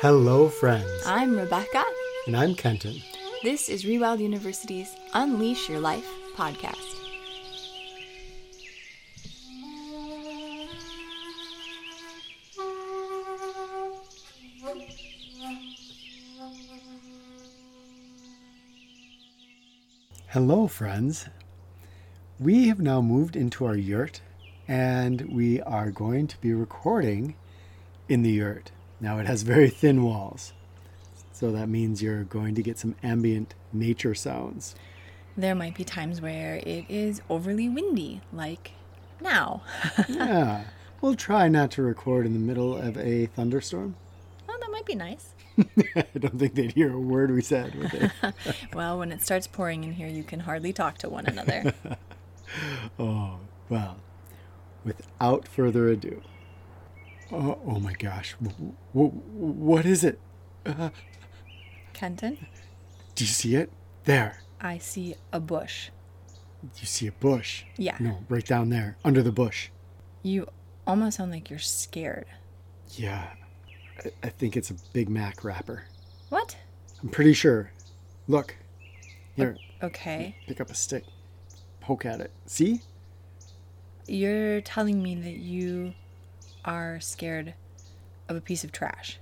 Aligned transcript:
Hello, 0.00 0.50
friends. 0.50 0.90
I'm 1.06 1.34
Rebecca. 1.34 1.82
And 2.26 2.36
I'm 2.36 2.54
Kenton. 2.54 3.00
This 3.42 3.70
is 3.70 3.84
Rewild 3.84 4.18
University's 4.20 4.94
Unleash 5.14 5.70
Your 5.70 5.80
Life 5.80 6.06
podcast. 6.36 6.76
Hello, 20.28 20.66
friends. 20.66 21.30
We 22.38 22.68
have 22.68 22.80
now 22.80 23.00
moved 23.00 23.34
into 23.34 23.64
our 23.64 23.76
yurt 23.76 24.20
and 24.68 25.22
we 25.34 25.62
are 25.62 25.90
going 25.90 26.26
to 26.26 26.38
be 26.42 26.52
recording 26.52 27.34
in 28.10 28.20
the 28.20 28.32
yurt. 28.32 28.72
Now, 29.00 29.18
it 29.18 29.26
has 29.26 29.42
very 29.42 29.68
thin 29.68 30.02
walls, 30.02 30.52
so 31.32 31.52
that 31.52 31.68
means 31.68 32.02
you're 32.02 32.24
going 32.24 32.54
to 32.54 32.62
get 32.62 32.78
some 32.78 32.94
ambient 33.02 33.54
nature 33.72 34.14
sounds. 34.14 34.74
There 35.36 35.54
might 35.54 35.74
be 35.74 35.84
times 35.84 36.22
where 36.22 36.56
it 36.56 36.86
is 36.88 37.20
overly 37.28 37.68
windy, 37.68 38.22
like 38.32 38.72
now. 39.20 39.62
yeah, 40.08 40.64
we'll 41.00 41.14
try 41.14 41.48
not 41.48 41.70
to 41.72 41.82
record 41.82 42.24
in 42.24 42.32
the 42.32 42.38
middle 42.38 42.74
of 42.74 42.96
a 42.96 43.26
thunderstorm. 43.26 43.96
Well, 44.48 44.58
that 44.58 44.70
might 44.70 44.86
be 44.86 44.94
nice. 44.94 45.34
I 45.96 46.04
don't 46.18 46.38
think 46.38 46.54
they'd 46.54 46.72
hear 46.72 46.92
a 46.92 47.00
word 47.00 47.30
we 47.30 47.42
said, 47.42 47.74
well, 48.74 48.98
when 48.98 49.12
it 49.12 49.22
starts 49.22 49.46
pouring 49.46 49.84
in 49.84 49.92
here, 49.92 50.08
you 50.08 50.22
can 50.22 50.40
hardly 50.40 50.72
talk 50.72 50.98
to 50.98 51.08
one 51.08 51.26
another. 51.26 51.74
oh, 52.98 53.38
well, 53.68 53.98
without 54.84 55.48
further 55.48 55.88
ado. 55.88 56.22
Oh, 57.32 57.58
oh 57.66 57.80
my 57.80 57.92
gosh. 57.94 58.36
W- 58.42 58.72
w- 58.94 59.10
what 59.10 59.84
is 59.84 60.04
it? 60.04 60.18
Uh, 60.64 60.90
Kenton? 61.92 62.46
Do 63.14 63.24
you 63.24 63.28
see 63.28 63.56
it? 63.56 63.70
There. 64.04 64.40
I 64.60 64.78
see 64.78 65.16
a 65.32 65.40
bush. 65.40 65.90
You 66.80 66.86
see 66.86 67.06
a 67.06 67.12
bush? 67.12 67.64
Yeah. 67.76 67.96
No, 68.00 68.18
right 68.28 68.44
down 68.44 68.70
there, 68.70 68.96
under 69.04 69.22
the 69.22 69.32
bush. 69.32 69.70
You 70.22 70.48
almost 70.86 71.16
sound 71.18 71.30
like 71.30 71.50
you're 71.50 71.58
scared. 71.58 72.26
Yeah. 72.90 73.28
I, 74.04 74.10
I 74.24 74.28
think 74.28 74.56
it's 74.56 74.70
a 74.70 74.74
Big 74.92 75.08
Mac 75.08 75.44
wrapper. 75.44 75.84
What? 76.28 76.56
I'm 77.02 77.08
pretty 77.08 77.34
sure. 77.34 77.70
Look. 78.28 78.56
Here. 79.34 79.56
Okay. 79.82 80.36
Pick 80.46 80.60
up 80.60 80.70
a 80.70 80.74
stick. 80.74 81.04
Poke 81.80 82.06
at 82.06 82.20
it. 82.20 82.30
See? 82.46 82.80
You're 84.06 84.60
telling 84.62 85.02
me 85.02 85.14
that 85.16 85.36
you 85.36 85.94
are 86.66 87.00
scared 87.00 87.54
of 88.28 88.36
a 88.36 88.40
piece 88.40 88.64
of 88.64 88.72
trash. 88.72 89.18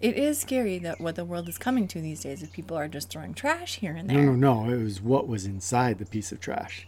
It 0.00 0.16
is 0.16 0.38
scary 0.38 0.78
that 0.78 1.00
what 1.00 1.16
the 1.16 1.24
world 1.24 1.48
is 1.48 1.58
coming 1.58 1.88
to 1.88 2.00
these 2.00 2.20
days 2.20 2.42
if 2.42 2.52
people 2.52 2.76
are 2.76 2.86
just 2.86 3.10
throwing 3.10 3.34
trash 3.34 3.76
here 3.76 3.96
and 3.96 4.08
there. 4.08 4.18
No, 4.18 4.32
no, 4.32 4.64
no. 4.64 4.72
It 4.72 4.82
was 4.82 5.02
what 5.02 5.26
was 5.26 5.44
inside 5.44 5.98
the 5.98 6.06
piece 6.06 6.30
of 6.30 6.38
trash. 6.38 6.86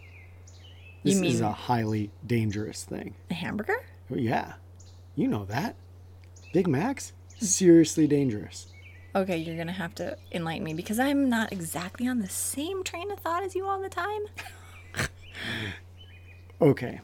This 1.03 1.15
you 1.15 1.21
mean 1.21 1.31
is 1.31 1.41
a 1.41 1.51
highly 1.51 2.09
dangerous 2.25 2.85
thing. 2.85 3.15
A 3.29 3.33
hamburger? 3.33 3.83
Well, 4.09 4.19
yeah. 4.19 4.53
You 5.15 5.27
know 5.27 5.43
that. 5.45 5.75
Big 6.53 6.67
Macs? 6.67 7.11
Seriously 7.39 8.07
dangerous. 8.07 8.67
Okay, 9.13 9.37
you're 9.37 9.55
going 9.55 9.67
to 9.67 9.73
have 9.73 9.93
to 9.95 10.17
enlighten 10.31 10.63
me 10.63 10.73
because 10.73 10.99
I'm 10.99 11.27
not 11.27 11.51
exactly 11.51 12.07
on 12.07 12.19
the 12.19 12.29
same 12.29 12.83
train 12.83 13.11
of 13.11 13.19
thought 13.19 13.43
as 13.43 13.55
you 13.55 13.65
all 13.65 13.81
the 13.81 13.89
time. 13.89 14.21
okay. 16.61 17.01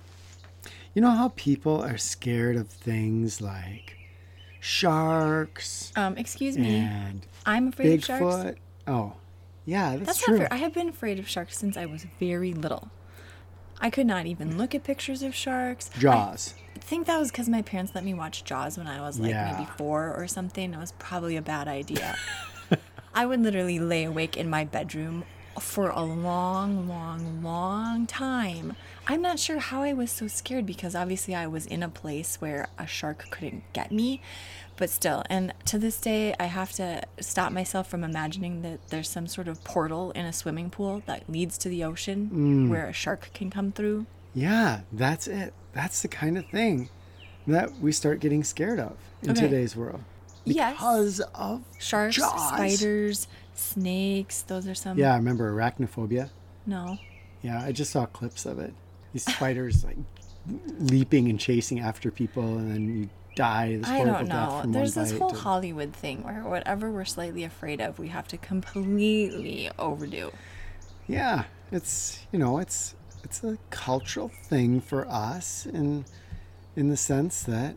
You 0.97 1.01
know 1.01 1.11
how 1.11 1.31
people 1.35 1.79
are 1.83 1.99
scared 1.99 2.55
of 2.55 2.69
things 2.69 3.39
like 3.39 3.95
sharks? 4.59 5.93
Um, 5.95 6.17
excuse 6.17 6.57
me. 6.57 6.77
And 6.77 7.23
I'm 7.45 7.67
afraid 7.67 8.01
Bigfoot. 8.01 8.19
of 8.19 8.43
sharks. 8.43 8.59
Oh, 8.87 9.13
yeah, 9.63 9.91
that's, 9.97 10.07
That's 10.07 10.21
true. 10.23 10.39
not 10.39 10.49
fair. 10.49 10.53
I 10.53 10.55
have 10.55 10.73
been 10.73 10.89
afraid 10.89 11.19
of 11.19 11.27
sharks 11.29 11.55
since 11.55 11.77
I 11.77 11.85
was 11.85 12.07
very 12.19 12.51
little. 12.51 12.89
I 13.79 13.91
could 13.91 14.07
not 14.07 14.25
even 14.25 14.57
look 14.57 14.73
at 14.73 14.83
pictures 14.83 15.21
of 15.21 15.35
sharks. 15.35 15.91
Jaws. 15.99 16.55
I 16.75 16.79
think 16.79 17.05
that 17.05 17.19
was 17.19 17.29
because 17.29 17.47
my 17.47 17.61
parents 17.61 17.91
let 17.93 18.03
me 18.03 18.15
watch 18.15 18.43
Jaws 18.43 18.75
when 18.75 18.87
I 18.87 18.99
was 18.99 19.19
like 19.19 19.29
Yeah. 19.29 19.51
maybe 19.55 19.69
four 19.77 20.11
or 20.15 20.27
something. 20.27 20.73
It 20.73 20.79
was 20.79 20.93
probably 20.93 21.35
a 21.35 21.43
bad 21.43 21.67
idea. 21.67 22.15
I 23.13 23.27
would 23.27 23.41
literally 23.43 23.77
lay 23.77 24.03
awake 24.03 24.35
in 24.35 24.49
my 24.49 24.63
bedroom 24.65 25.25
for 25.61 25.89
a 25.89 26.01
long, 26.01 26.87
long, 26.87 27.41
long 27.43 28.05
time. 28.07 28.75
I'm 29.07 29.21
not 29.21 29.39
sure 29.39 29.59
how 29.59 29.83
I 29.83 29.93
was 29.93 30.11
so 30.11 30.27
scared 30.27 30.65
because 30.65 30.95
obviously 30.95 31.33
I 31.33 31.47
was 31.47 31.65
in 31.65 31.81
a 31.83 31.89
place 31.89 32.37
where 32.41 32.67
a 32.77 32.85
shark 32.85 33.27
couldn't 33.29 33.63
get 33.73 33.91
me, 33.91 34.21
but 34.75 34.89
still. 34.89 35.23
And 35.29 35.53
to 35.65 35.79
this 35.79 35.99
day, 36.01 36.35
I 36.39 36.45
have 36.45 36.73
to 36.73 37.03
stop 37.19 37.51
myself 37.51 37.87
from 37.89 38.03
imagining 38.03 38.61
that 38.63 38.89
there's 38.89 39.09
some 39.09 39.27
sort 39.27 39.47
of 39.47 39.63
portal 39.63 40.11
in 40.11 40.25
a 40.25 40.33
swimming 40.33 40.69
pool 40.69 41.03
that 41.05 41.29
leads 41.29 41.57
to 41.59 41.69
the 41.69 41.83
ocean 41.83 42.29
Mm. 42.33 42.69
where 42.69 42.87
a 42.87 42.93
shark 42.93 43.29
can 43.33 43.49
come 43.49 43.71
through. 43.71 44.05
Yeah, 44.33 44.81
that's 44.91 45.27
it. 45.27 45.53
That's 45.73 46.01
the 46.01 46.07
kind 46.09 46.37
of 46.37 46.45
thing 46.47 46.89
that 47.47 47.79
we 47.79 47.91
start 47.93 48.19
getting 48.19 48.43
scared 48.43 48.79
of 48.79 48.97
in 49.23 49.31
Okay. 49.31 49.41
today's 49.41 49.75
world. 49.75 50.01
Yes. 50.43 50.73
Because 50.73 51.19
of 51.33 51.61
Sharks, 51.79 52.15
Jaws. 52.17 52.47
spiders, 52.49 53.27
snakes, 53.59 54.41
those 54.43 54.67
are 54.67 54.75
some. 54.75 54.97
Yeah, 54.97 55.13
I 55.13 55.17
remember 55.17 55.51
arachnophobia. 55.53 56.29
No. 56.65 56.97
Yeah, 57.41 57.61
I 57.63 57.71
just 57.71 57.91
saw 57.91 58.05
clips 58.05 58.45
of 58.45 58.59
it. 58.59 58.73
These 59.13 59.25
spiders 59.33 59.83
like 59.85 59.97
leaping 60.79 61.29
and 61.29 61.39
chasing 61.39 61.79
after 61.79 62.11
people, 62.11 62.57
and 62.57 62.71
then 62.71 62.97
you 63.01 63.09
die 63.35 63.77
this 63.77 63.87
I 63.87 64.03
don't 64.03 64.27
know. 64.27 64.63
There's 64.65 64.95
this 64.95 65.11
whole 65.17 65.29
and- 65.29 65.37
Hollywood 65.37 65.93
thing 65.93 66.23
where 66.23 66.41
whatever 66.43 66.91
we're 66.91 67.05
slightly 67.05 67.43
afraid 67.43 67.79
of, 67.81 67.99
we 67.99 68.07
have 68.09 68.27
to 68.29 68.37
completely 68.37 69.69
overdo. 69.77 70.31
yeah, 71.07 71.43
it's 71.71 72.25
you 72.31 72.39
know 72.39 72.57
it's 72.59 72.95
it's 73.23 73.43
a 73.43 73.57
cultural 73.69 74.29
thing 74.29 74.79
for 74.81 75.07
us, 75.07 75.65
in 75.65 76.05
in 76.75 76.89
the 76.89 76.97
sense 76.97 77.43
that 77.43 77.75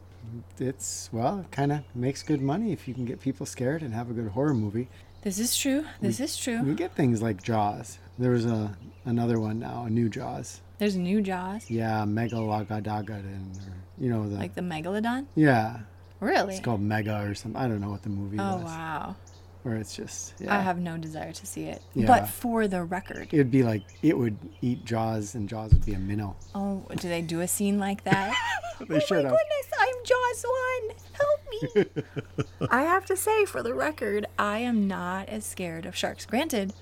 it's 0.59 1.09
well, 1.13 1.41
it 1.41 1.51
kind 1.51 1.73
of 1.73 1.81
makes 1.95 2.23
good 2.23 2.41
money 2.41 2.73
if 2.73 2.87
you 2.87 2.95
can 2.95 3.05
get 3.05 3.21
people 3.21 3.47
scared 3.47 3.83
and 3.83 3.93
have 3.95 4.11
a 4.11 4.13
good 4.15 4.29
horror 4.29 4.55
movie. 4.55 4.89
This 5.23 5.39
is 5.39 5.57
true. 5.57 5.85
This 6.01 6.19
is 6.21 6.37
true. 6.37 6.63
We 6.63 6.75
get 6.75 6.93
things 6.95 7.21
like 7.21 7.43
Jaws. 7.43 7.99
There 8.19 8.31
was 8.31 8.47
a 8.47 8.77
another 9.05 9.39
one 9.41 9.59
now, 9.59 9.85
a 9.87 9.91
new 9.91 10.09
Jaws. 10.09 10.61
There's 10.79 10.97
new 10.97 11.21
Jaws, 11.21 11.71
Yeah, 11.71 12.05
Megalogodon, 12.07 13.11
or 13.11 13.73
you 13.99 14.09
know 14.11 14.29
the 14.29 14.37
like 14.37 14.55
the 14.55 14.63
Megalodon. 14.63 15.27
yeah, 15.35 15.81
Really? 16.21 16.55
it's 16.55 16.65
called 16.65 16.81
Mega 16.81 17.21
or 17.23 17.35
something. 17.35 17.61
I 17.61 17.69
don't 17.69 17.81
know 17.83 17.91
what 17.91 18.03
the 18.03 18.09
movie 18.09 18.37
is. 18.37 18.43
Oh 18.43 18.57
was. 18.57 18.65
wow. 18.65 19.17
Where 19.63 19.77
it's 19.77 19.95
just 19.95 20.35
yeah. 20.41 20.57
I 20.57 20.61
have 20.63 20.79
no 20.79 20.97
desire 20.97 21.33
to 21.33 21.47
see 21.47 21.65
it. 21.65 21.83
Yeah. 21.95 22.07
But 22.07 22.29
for 22.29 22.67
the 22.67 22.83
record, 22.83 23.29
It 23.33 23.37
would 23.37 23.51
be 23.51 23.63
like 23.63 23.83
it 24.03 24.17
would 24.17 24.39
eat 24.63 24.85
Jaws, 24.87 25.35
and 25.35 25.49
Jaws 25.49 25.73
would 25.73 25.85
be 25.85 25.93
a 25.93 25.99
minnow. 25.99 26.37
oh, 26.55 26.83
do 26.97 27.09
they 27.09 27.21
do 27.21 27.41
a 27.41 27.49
scene 27.49 27.79
like 27.79 28.05
that? 28.05 28.35
They 28.89 28.95
oh 28.95 28.99
my 29.11 29.17
goodness, 29.21 29.69
I'm 29.79 29.95
Jaws 30.07 30.45
one. 30.49 30.97
Help 31.13 31.87
me. 32.33 32.67
I 32.71 32.83
have 32.85 33.05
to 33.07 33.17
say, 33.17 33.45
for 33.45 33.63
the 33.63 33.75
record, 33.75 34.25
I 34.39 34.61
am 34.61 34.89
not 34.89 35.29
as 35.29 35.45
scared 35.45 35.85
of 35.85 35.95
sharks. 35.95 36.25
Granted, 36.25 36.73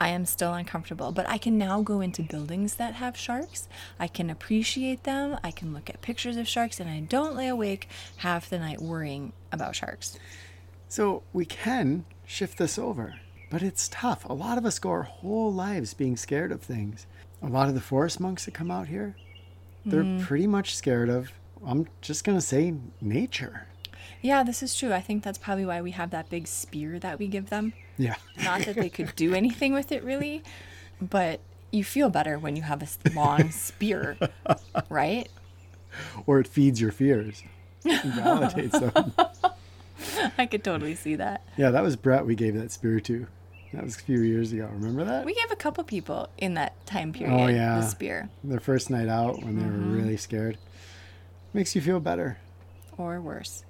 I 0.00 0.08
am 0.08 0.26
still 0.26 0.52
uncomfortable, 0.54 1.12
but 1.12 1.28
I 1.28 1.38
can 1.38 1.56
now 1.56 1.80
go 1.82 2.00
into 2.00 2.22
buildings 2.22 2.74
that 2.74 2.94
have 2.94 3.16
sharks. 3.16 3.68
I 4.00 4.08
can 4.08 4.30
appreciate 4.30 5.04
them. 5.04 5.38
I 5.44 5.52
can 5.52 5.72
look 5.72 5.88
at 5.88 6.02
pictures 6.02 6.36
of 6.36 6.48
sharks, 6.48 6.80
and 6.80 6.90
I 6.90 7.00
don't 7.00 7.36
lay 7.36 7.46
awake 7.46 7.88
half 8.16 8.50
the 8.50 8.58
night 8.58 8.80
worrying 8.82 9.32
about 9.52 9.76
sharks. 9.76 10.18
So 10.88 11.22
we 11.32 11.44
can 11.44 12.04
shift 12.26 12.58
this 12.58 12.78
over, 12.78 13.14
but 13.50 13.62
it's 13.62 13.88
tough. 13.88 14.24
A 14.24 14.32
lot 14.32 14.58
of 14.58 14.64
us 14.64 14.78
go 14.78 14.90
our 14.90 15.02
whole 15.02 15.52
lives 15.52 15.94
being 15.94 16.16
scared 16.16 16.52
of 16.52 16.62
things. 16.62 17.06
A 17.42 17.46
lot 17.48 17.68
of 17.68 17.74
the 17.74 17.80
forest 17.80 18.20
monks 18.20 18.44
that 18.46 18.54
come 18.54 18.70
out 18.70 18.88
here, 18.88 19.14
they're 19.84 20.02
Mm. 20.02 20.20
pretty 20.22 20.46
much 20.46 20.74
scared 20.74 21.08
of. 21.08 21.30
I'm 21.64 21.86
just 22.00 22.24
gonna 22.24 22.40
say 22.40 22.74
nature. 23.00 23.66
Yeah, 24.22 24.42
this 24.42 24.62
is 24.62 24.74
true. 24.74 24.92
I 24.92 25.00
think 25.00 25.22
that's 25.22 25.38
probably 25.38 25.66
why 25.66 25.80
we 25.80 25.92
have 25.92 26.10
that 26.10 26.28
big 26.30 26.46
spear 26.46 26.98
that 26.98 27.18
we 27.18 27.28
give 27.28 27.50
them. 27.50 27.72
Yeah. 27.96 28.16
Not 28.42 28.62
that 28.62 28.74
they 28.76 28.88
could 28.88 29.14
do 29.14 29.34
anything 29.34 29.72
with 29.72 29.92
it 29.92 30.02
really, 30.02 30.42
but 31.00 31.40
you 31.70 31.84
feel 31.84 32.08
better 32.10 32.38
when 32.38 32.56
you 32.56 32.62
have 32.62 32.82
a 32.82 33.10
long 33.14 33.50
spear, 33.50 34.16
right? 34.88 35.28
or 36.26 36.38
it 36.40 36.46
feeds 36.46 36.80
your 36.80 36.92
fears. 36.92 37.42
It 37.84 38.02
validates 38.12 38.72
them. 38.92 39.12
I 40.38 40.46
could 40.46 40.64
totally 40.64 40.94
see 40.94 41.16
that. 41.16 41.44
Yeah, 41.56 41.70
that 41.70 41.82
was 41.82 41.96
Brett 41.96 42.26
we 42.26 42.34
gave 42.34 42.54
that 42.54 42.70
spear 42.72 43.00
to. 43.00 43.26
That 43.74 43.84
was 43.84 43.96
a 43.96 44.00
few 44.00 44.20
years 44.22 44.52
ago. 44.52 44.68
Remember 44.72 45.04
that? 45.04 45.26
We 45.26 45.34
gave 45.34 45.50
a 45.50 45.56
couple 45.56 45.84
people 45.84 46.28
in 46.38 46.54
that 46.54 46.86
time 46.86 47.12
period 47.12 47.34
Oh, 47.38 47.46
yeah. 47.48 47.80
the 47.80 47.86
spear, 47.86 48.30
Their 48.42 48.60
first 48.60 48.88
night 48.88 49.08
out 49.08 49.42
when 49.44 49.56
they 49.56 49.62
Mm-hmm. 49.64 49.90
were 49.90 49.96
really 50.02 50.16
scared. 50.16 50.56
Makes 51.52 51.74
you 51.74 51.82
feel 51.82 52.00
better. 52.00 52.38
or 52.96 53.20
worse. 53.20 53.64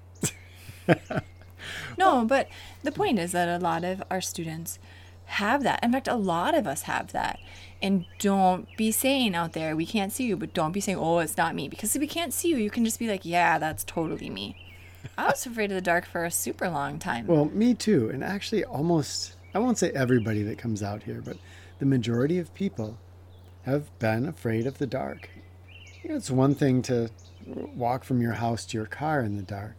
no, 1.99 2.25
but 2.25 2.49
the 2.83 2.93
point 2.93 3.19
is 3.19 3.33
that 3.33 3.49
a 3.49 3.63
lot 3.63 3.85
of 3.85 4.03
our 4.11 4.21
students 4.21 4.79
have 5.27 5.63
that. 5.65 5.81
In 5.83 5.93
fact, 5.93 6.09
a 6.09 6.15
lot 6.15 6.55
of 6.55 6.67
us 6.67 6.83
have 6.83 7.13
that. 7.13 7.39
And 7.83 8.07
don't 8.19 8.67
be 8.77 8.91
saying 8.91 9.35
out 9.35 9.53
there, 9.53 9.77
we 9.77 9.85
can't 9.87 10.13
see 10.13 10.25
you, 10.25 10.37
but 10.37 10.55
don't 10.55 10.73
be 10.73 10.81
saying, 10.81 10.99
oh, 10.99 11.19
it's 11.19 11.37
not 11.37 11.55
me. 11.55 11.69
Because 11.69 11.95
if 11.95 12.01
we 12.01 12.07
can't 12.07 12.33
see 12.33 12.49
you, 12.49 12.57
you 12.57 12.71
can 12.71 12.85
just 12.85 12.99
be 12.99 13.07
like, 13.09 13.25
yeah, 13.25 13.59
that's 13.59 13.85
totally 13.85 14.31
me. 14.31 14.57
I 15.19 15.27
was 15.27 15.45
afraid 15.47 15.73
of 15.73 15.75
the 15.75 15.81
dark 15.81 16.07
for 16.07 16.25
a 16.25 16.31
super 16.31 16.69
long 16.71 17.01
time. 17.01 17.27
Well, 17.27 17.47
me 17.47 17.75
too. 17.75 18.09
And 18.09 18.23
actually, 18.23 18.65
almost, 18.65 19.35
I 19.53 19.59
won't 19.59 19.77
say 19.77 19.91
everybody 19.91 20.45
that 20.45 20.59
comes 20.59 20.81
out 20.81 21.03
here, 21.03 21.21
but 21.25 21.37
the 21.81 21.87
majority 21.87 22.39
of 22.39 22.55
people 22.55 22.97
have 23.63 23.99
been 23.99 24.27
afraid 24.27 24.65
of 24.65 24.79
the 24.79 24.87
dark. 24.87 25.29
You 26.05 26.11
know, 26.11 26.17
it's 26.17 26.31
one 26.31 26.55
thing 26.55 26.83
to 26.83 27.11
walk 27.75 28.05
from 28.05 28.23
your 28.23 28.35
house 28.35 28.65
to 28.67 28.77
your 28.77 28.87
car 28.87 29.21
in 29.23 29.37
the 29.37 29.43
dark, 29.43 29.75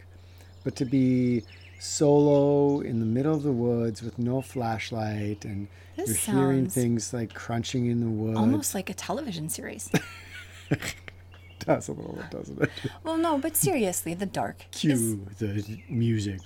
but 0.62 0.76
to 0.76 0.84
be 0.84 1.42
solo 1.78 2.80
in 2.80 3.00
the 3.00 3.06
middle 3.06 3.34
of 3.34 3.42
the 3.42 3.50
woods 3.52 4.02
with 4.02 4.18
no 4.18 4.42
flashlight 4.42 5.46
and 5.46 5.68
This 5.96 6.28
you're 6.28 6.36
hearing 6.36 6.68
things 6.68 7.14
like 7.14 7.32
crunching 7.32 7.86
in 7.86 8.00
the 8.00 8.10
woods. 8.10 8.36
Almost 8.36 8.74
like 8.74 8.90
a 8.90 8.94
television 8.94 9.48
series. 9.48 9.90
does 11.60 11.88
a 11.88 11.92
little 11.92 12.14
bit, 12.14 12.30
doesn't 12.30 12.62
it? 12.62 12.70
well, 13.04 13.16
no, 13.16 13.38
but 13.38 13.56
seriously, 13.56 14.14
the 14.14 14.26
dark. 14.26 14.64
is- 14.72 14.80
Cue 14.80 15.26
the 15.38 15.78
music. 15.88 16.40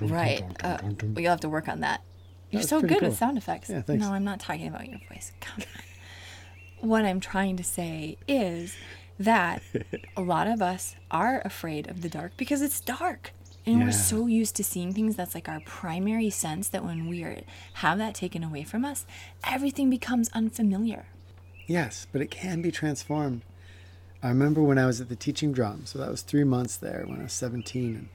Right. 0.00 0.42
Uh, 0.62 0.78
well, 0.82 1.20
you'll 1.20 1.30
have 1.30 1.40
to 1.40 1.48
work 1.48 1.68
on 1.68 1.80
that. 1.80 2.02
You're 2.50 2.60
That's 2.60 2.70
so 2.70 2.80
good 2.80 3.00
cool. 3.00 3.08
with 3.08 3.18
sound 3.18 3.36
effects. 3.38 3.68
Yeah, 3.70 3.82
thanks. 3.82 4.04
No, 4.04 4.12
I'm 4.12 4.24
not 4.24 4.38
talking 4.40 4.68
about 4.68 4.88
your 4.88 5.00
voice. 5.10 5.32
Come 5.40 5.60
on. 5.60 6.88
What 6.88 7.04
I'm 7.04 7.18
trying 7.20 7.56
to 7.56 7.64
say 7.64 8.18
is 8.28 8.76
that 9.18 9.62
a 10.16 10.20
lot 10.20 10.46
of 10.46 10.60
us 10.60 10.96
are 11.10 11.40
afraid 11.44 11.88
of 11.88 12.02
the 12.02 12.08
dark 12.08 12.32
because 12.36 12.60
it's 12.62 12.80
dark. 12.80 13.32
And 13.66 13.78
Yeah. 13.78 13.84
we're 13.86 13.92
so 13.92 14.26
used 14.26 14.54
to 14.56 14.64
seeing 14.64 14.92
things 14.92 15.16
that's 15.16 15.34
like 15.34 15.48
our 15.48 15.60
primary 15.60 16.28
sense 16.28 16.68
that 16.68 16.84
when 16.84 17.06
we 17.08 17.22
are 17.24 17.38
have 17.74 17.96
that 17.98 18.14
taken 18.14 18.44
away 18.44 18.62
from 18.64 18.84
us, 18.84 19.06
everything 19.48 19.88
becomes 19.88 20.28
unfamiliar. 20.34 21.06
Yes, 21.66 22.06
but 22.12 22.20
it 22.20 22.30
can 22.30 22.60
be 22.60 22.70
transformed. 22.70 23.40
I 24.24 24.28
remember 24.28 24.62
when 24.62 24.78
I 24.78 24.86
was 24.86 25.02
at 25.02 25.10
the 25.10 25.16
teaching 25.16 25.52
drum, 25.52 25.82
so 25.84 25.98
that 25.98 26.10
was 26.10 26.22
three 26.22 26.44
months 26.44 26.78
there 26.78 27.04
when 27.06 27.20
I 27.20 27.24
was 27.24 27.34
17, 27.34 27.94
and 27.94 28.08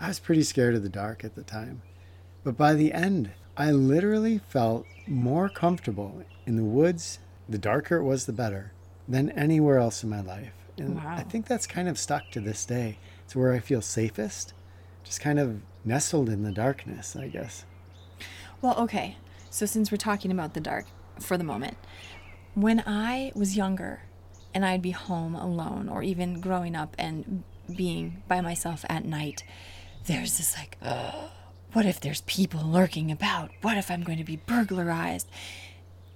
I 0.00 0.08
was 0.08 0.18
pretty 0.18 0.42
scared 0.42 0.74
of 0.74 0.82
the 0.82 0.88
dark 0.88 1.22
at 1.22 1.36
the 1.36 1.44
time. 1.44 1.82
But 2.42 2.56
by 2.56 2.74
the 2.74 2.92
end, 2.92 3.30
I 3.56 3.70
literally 3.70 4.38
felt 4.38 4.86
more 5.06 5.48
comfortable 5.48 6.24
in 6.46 6.56
the 6.56 6.64
woods, 6.64 7.20
the 7.48 7.58
darker 7.58 7.98
it 7.98 8.02
was, 8.02 8.26
the 8.26 8.32
better, 8.32 8.72
than 9.06 9.30
anywhere 9.30 9.78
else 9.78 10.02
in 10.02 10.10
my 10.10 10.20
life. 10.20 10.52
And 10.78 10.96
Wow. 10.96 11.14
I 11.16 11.22
think 11.22 11.46
that's 11.46 11.68
kind 11.68 11.88
of 11.88 11.96
stuck 11.96 12.32
to 12.32 12.40
this 12.40 12.64
day. 12.64 12.98
It's 13.24 13.36
where 13.36 13.52
I 13.52 13.60
feel 13.60 13.82
safest, 13.82 14.54
just 15.04 15.20
kind 15.20 15.38
of 15.38 15.60
nestled 15.84 16.28
in 16.28 16.42
the 16.42 16.50
darkness, 16.50 17.14
I 17.14 17.28
guess. 17.28 17.66
Well, 18.60 18.76
okay. 18.78 19.16
So 19.48 19.66
since 19.66 19.92
we're 19.92 19.96
talking 19.96 20.32
about 20.32 20.54
the 20.54 20.60
dark 20.60 20.86
for 21.20 21.38
the 21.38 21.44
moment, 21.44 21.76
when 22.54 22.82
I 22.84 23.30
was 23.36 23.56
younger 23.56 24.00
and 24.54 24.64
I'd 24.64 24.82
be 24.82 24.90
home 24.90 25.34
alone 25.34 25.88
or 25.88 26.02
even 26.02 26.40
growing 26.40 26.74
up 26.74 26.94
and 26.98 27.44
being 27.74 28.22
by 28.28 28.40
myself 28.40 28.84
at 28.88 29.04
night, 29.04 29.44
there's 30.06 30.36
this 30.36 30.56
like, 30.56 30.76
"Ugh, 30.82 31.30
what 31.72 31.86
if 31.86 32.00
there's 32.00 32.20
people 32.22 32.62
lurking 32.62 33.10
about? 33.10 33.50
What 33.62 33.78
if 33.78 33.90
I'm 33.90 34.02
going 34.02 34.18
to 34.18 34.24
be 34.24 34.36
burglarized? 34.36 35.28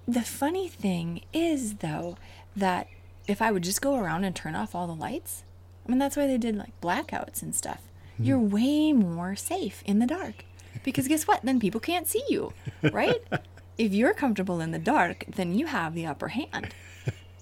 The 0.07 0.21
funny 0.21 0.67
thing 0.67 1.21
is, 1.33 1.75
though, 1.75 2.17
that 2.55 2.87
if 3.27 3.41
I 3.41 3.51
would 3.51 3.63
just 3.63 3.81
go 3.81 3.95
around 3.95 4.23
and 4.23 4.35
turn 4.35 4.55
off 4.55 4.75
all 4.75 4.87
the 4.87 4.93
lights, 4.93 5.43
I 5.85 5.89
mean, 5.89 5.99
that's 5.99 6.15
why 6.15 6.27
they 6.27 6.37
did 6.37 6.55
like 6.55 6.79
blackouts 6.79 7.41
and 7.41 7.55
stuff. 7.55 7.81
Hmm. 8.17 8.23
You're 8.23 8.39
way 8.39 8.93
more 8.93 9.35
safe 9.35 9.81
in 9.85 9.99
the 9.99 10.05
dark. 10.05 10.45
Because 10.83 11.07
guess 11.07 11.27
what? 11.27 11.41
Then 11.43 11.59
people 11.59 11.79
can't 11.79 12.07
see 12.07 12.23
you, 12.29 12.53
right? 12.91 13.21
if 13.79 13.93
you're 13.93 14.13
comfortable 14.13 14.61
in 14.61 14.71
the 14.71 14.79
dark, 14.79 15.25
then 15.27 15.55
you 15.55 15.65
have 15.65 15.95
the 15.95 16.05
upper 16.05 16.29
hand. 16.29 16.73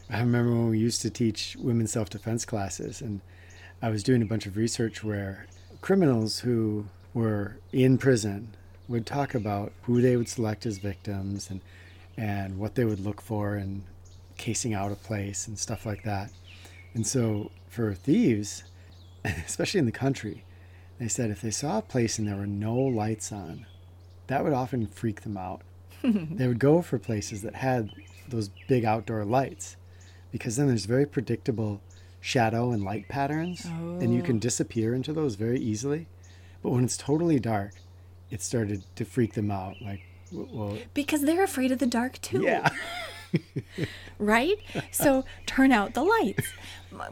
I 0.10 0.20
remember 0.20 0.52
when 0.52 0.70
we 0.70 0.78
used 0.78 1.02
to 1.02 1.10
teach 1.10 1.56
women's 1.60 1.92
self 1.92 2.10
defense 2.10 2.46
classes, 2.46 3.02
and 3.02 3.22
I 3.82 3.90
was 3.90 4.04
doing 4.04 4.22
a 4.22 4.26
bunch 4.26 4.46
of 4.46 4.56
research 4.56 5.04
where 5.04 5.48
criminals 5.82 6.40
who 6.40 6.86
were 7.14 7.58
in 7.72 7.98
prison 7.98 8.56
would 8.88 9.06
talk 9.08 9.34
about 9.34 9.72
who 9.84 10.02
they 10.02 10.16
would 10.16 10.30
select 10.30 10.66
as 10.68 10.78
victims 10.78 11.50
and, 11.50 11.62
and 12.18 12.60
what 12.60 12.76
they 12.76 12.86
would 12.86 13.00
look 13.00 13.20
for 13.20 13.56
in 13.56 13.84
casing 14.38 14.76
out 14.76 14.92
a 14.92 14.96
place 14.96 15.48
and 15.48 15.58
stuff 15.58 15.88
like 15.88 16.04
that. 16.04 16.30
And 16.94 17.06
so 17.06 17.50
for 17.68 17.94
thieves, 17.96 18.64
especially 19.26 19.80
in 19.80 19.88
the 19.88 19.92
country, 19.92 20.46
they 21.00 21.08
said 21.08 21.32
if 21.32 21.42
they 21.42 21.52
saw 21.52 21.80
a 21.80 21.82
place 21.82 22.20
and 22.20 22.28
there 22.28 22.36
were 22.36 22.46
no 22.46 22.76
lights 22.76 23.32
on, 23.32 23.66
that 24.28 24.44
would 24.44 24.54
often 24.54 24.86
freak 24.86 25.22
them 25.22 25.36
out. 25.36 25.62
they 26.04 26.48
would 26.48 26.60
go 26.60 26.84
for 26.84 27.00
places 27.00 27.42
that 27.42 27.56
had 27.56 27.90
those 28.30 28.50
big 28.68 28.86
outdoor 28.86 29.26
lights 29.26 29.78
because 30.36 30.58
then 30.58 30.68
there's 30.68 30.84
very 30.84 31.06
predictable 31.06 31.80
shadow 32.20 32.72
and 32.72 32.84
light 32.84 33.08
patterns 33.08 33.64
and 33.64 34.14
you 34.14 34.22
can 34.22 34.36
oh. 34.36 34.40
disappear 34.40 34.94
into 34.94 35.14
those 35.14 35.36
very 35.36 35.58
easily. 35.62 36.08
But 36.62 36.72
when 36.72 36.84
it's 36.84 36.98
totally 36.98 37.40
dark, 37.40 37.72
it 38.30 38.42
started 38.42 38.84
to 38.98 39.06
freak 39.06 39.36
them 39.36 39.50
out. 39.50 39.76
Like, 39.82 40.02
well, 40.34 40.78
Because 40.94 41.22
they're 41.22 41.46
afraid 41.46 41.72
of 41.72 41.80
the 41.80 41.86
dark 41.86 42.20
too. 42.20 42.42
yeah. 42.42 42.68
right? 44.20 44.58
So 44.92 45.24
turn 45.46 45.72
out 45.72 45.94
the 45.94 46.04
lights. 46.04 46.52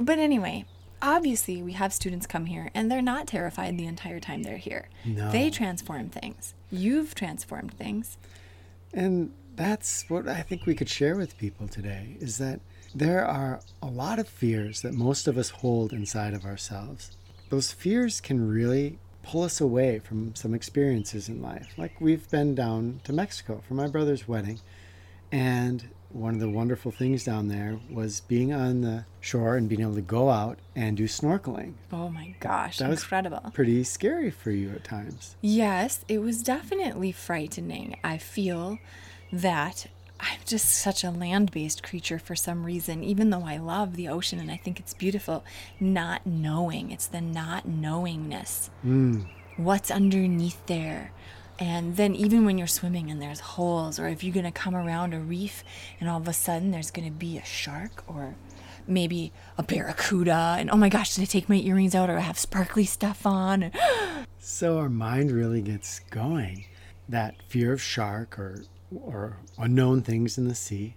But 0.02 0.20
anyway, 0.20 0.66
obviously 1.02 1.64
we 1.64 1.72
have 1.72 1.94
students 1.94 2.28
come 2.28 2.48
here 2.48 2.72
and 2.74 2.92
they're 2.92 3.02
not 3.02 3.28
terrified 3.28 3.78
the 3.78 3.86
entire 3.86 4.20
time 4.20 4.44
they're 4.44 4.58
here. 4.58 4.90
No. 5.06 5.32
They 5.32 5.50
transform 5.50 6.10
things. 6.10 6.56
You've 6.70 7.16
transformed 7.16 7.74
things. 7.74 8.18
And 8.94 9.32
that's 9.56 10.10
what 10.10 10.28
I 10.28 10.42
think 10.42 10.66
we 10.66 10.76
could 10.76 10.90
share 10.90 11.16
with 11.16 11.38
people 11.38 11.70
today 11.70 12.18
is 12.20 12.38
that 12.40 12.60
there 12.96 13.26
are 13.26 13.60
a 13.82 13.88
lot 13.88 14.20
of 14.20 14.28
fears 14.28 14.82
that 14.82 14.94
most 14.94 15.28
of 15.28 15.38
us 15.38 15.50
hold 15.50 15.94
inside 15.94 16.34
of 16.34 16.46
ourselves. 16.46 17.12
Those 17.50 17.72
fears 17.72 18.22
can 18.22 18.48
really 18.48 19.00
pull 19.24 19.44
us 19.44 19.62
away 19.62 20.00
from 20.00 20.36
some 20.36 20.54
experiences 20.54 21.30
in 21.30 21.42
life. 21.42 21.74
Like 21.78 22.00
we've 22.02 22.30
been 22.30 22.56
down 22.56 23.00
to 23.06 23.14
Mexico 23.14 23.62
for 23.68 23.74
my 23.74 23.88
brother's 23.88 24.28
wedding, 24.28 24.60
and 25.32 25.84
one 26.10 26.36
of 26.36 26.40
the 26.40 26.50
wonderful 26.50 26.92
things 26.92 27.24
down 27.24 27.48
there 27.48 27.80
was 27.90 28.22
being 28.22 28.54
on 28.54 28.82
the 28.82 29.06
shore 29.20 29.58
and 29.58 29.68
being 29.68 29.82
able 29.82 29.96
to 29.96 30.02
go 30.02 30.30
out 30.30 30.60
and 30.76 30.96
do 30.96 31.06
snorkeling. 31.06 31.74
Oh 31.92 32.10
my 32.10 32.36
gosh, 32.40 32.78
That 32.78 32.90
was 32.90 33.02
incredible. 33.02 33.52
Pretty 33.54 33.84
scary 33.84 34.30
for 34.30 34.52
you 34.52 34.70
at 34.72 34.84
times. 34.84 35.36
Yes, 35.42 36.06
it 36.08 36.20
was 36.20 36.44
definitely 36.44 37.12
frightening. 37.12 37.96
I 38.04 38.20
feel 38.20 38.78
that 39.32 39.88
I'm 40.24 40.40
just 40.46 40.70
such 40.70 41.04
a 41.04 41.12
land 41.12 41.52
based 41.52 41.84
creature 41.84 42.18
for 42.18 42.36
some 42.36 42.66
reason, 42.66 43.04
even 43.04 43.30
though 43.30 43.44
I 43.46 43.58
love 43.58 43.96
the 43.96 44.08
ocean 44.08 44.40
and 44.40 44.50
I 44.50 44.56
think 44.56 44.80
it's 44.80 44.94
beautiful. 44.94 45.44
Not 45.80 46.26
knowing, 46.26 46.92
it's 46.92 47.08
the 47.08 47.20
not 47.20 47.68
knowingness. 47.68 48.70
Mm. 48.86 49.28
What's 49.58 49.92
underneath 49.92 50.66
there? 50.66 51.12
And 51.60 51.98
then, 51.98 52.16
even 52.16 52.46
when 52.46 52.58
you're 52.58 52.68
swimming 52.68 53.12
and 53.12 53.22
there's 53.22 53.40
holes, 53.40 54.00
or 54.00 54.08
if 54.08 54.24
you're 54.24 54.34
going 54.34 54.46
to 54.46 54.52
come 54.52 54.76
around 54.76 55.14
a 55.14 55.20
reef 55.20 55.64
and 56.00 56.10
all 56.10 56.20
of 56.20 56.28
a 56.28 56.34
sudden 56.34 56.72
there's 56.72 56.90
going 56.90 57.08
to 57.08 57.14
be 57.14 57.38
a 57.38 57.46
shark 57.46 58.04
or 58.08 58.36
maybe 58.88 59.32
a 59.58 59.64
barracuda, 59.64 60.56
and 60.58 60.72
oh 60.72 60.78
my 60.78 60.90
gosh, 60.90 61.16
did 61.16 61.22
I 61.22 61.26
take 61.26 61.50
my 61.50 61.58
earrings 61.58 61.94
out 61.94 62.10
or 62.10 62.18
I 62.18 62.22
have 62.22 62.40
sparkly 62.40 62.86
stuff 62.86 63.26
on? 63.26 63.72
So 64.46 64.78
our 64.78 64.90
mind 64.90 65.32
really 65.32 65.62
gets 65.62 66.00
going. 66.00 66.66
That 67.08 67.42
fear 67.48 67.72
of 67.72 67.82
shark 67.82 68.38
or 68.38 68.64
or 69.04 69.38
unknown 69.58 70.02
things 70.02 70.38
in 70.38 70.48
the 70.48 70.56
sea, 70.56 70.96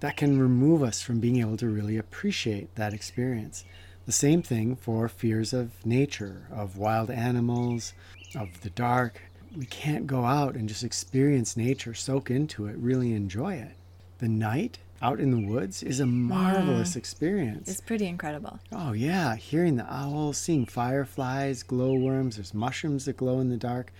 that 0.00 0.16
can 0.16 0.38
remove 0.38 0.82
us 0.82 1.00
from 1.00 1.20
being 1.20 1.40
able 1.40 1.56
to 1.56 1.68
really 1.68 1.96
appreciate 1.96 2.74
that 2.74 2.92
experience. 2.92 3.64
The 4.06 4.12
same 4.12 4.42
thing 4.42 4.76
for 4.76 5.08
fears 5.08 5.52
of 5.52 5.84
nature, 5.86 6.46
of 6.52 6.76
wild 6.76 7.10
animals, 7.10 7.94
of 8.36 8.60
the 8.60 8.70
dark. 8.70 9.22
We 9.56 9.66
can't 9.66 10.06
go 10.06 10.24
out 10.24 10.56
and 10.56 10.68
just 10.68 10.84
experience 10.84 11.56
nature, 11.56 11.94
soak 11.94 12.30
into 12.30 12.66
it, 12.66 12.76
really 12.76 13.12
enjoy 13.12 13.54
it. 13.54 13.76
The 14.18 14.28
night 14.28 14.78
out 15.00 15.20
in 15.20 15.30
the 15.30 15.46
woods 15.46 15.82
is 15.82 16.00
a 16.00 16.06
marvelous 16.06 16.94
mm. 16.94 16.96
experience. 16.96 17.68
It's 17.68 17.80
pretty 17.80 18.06
incredible. 18.06 18.58
Oh 18.72 18.92
yeah, 18.92 19.36
hearing 19.36 19.76
the 19.76 19.92
owls, 19.92 20.38
seeing 20.38 20.66
fireflies, 20.66 21.62
glowworms, 21.62 22.36
there's 22.36 22.54
mushrooms 22.54 23.04
that 23.04 23.16
glow 23.16 23.40
in 23.40 23.48
the 23.48 23.56
dark. 23.56 23.92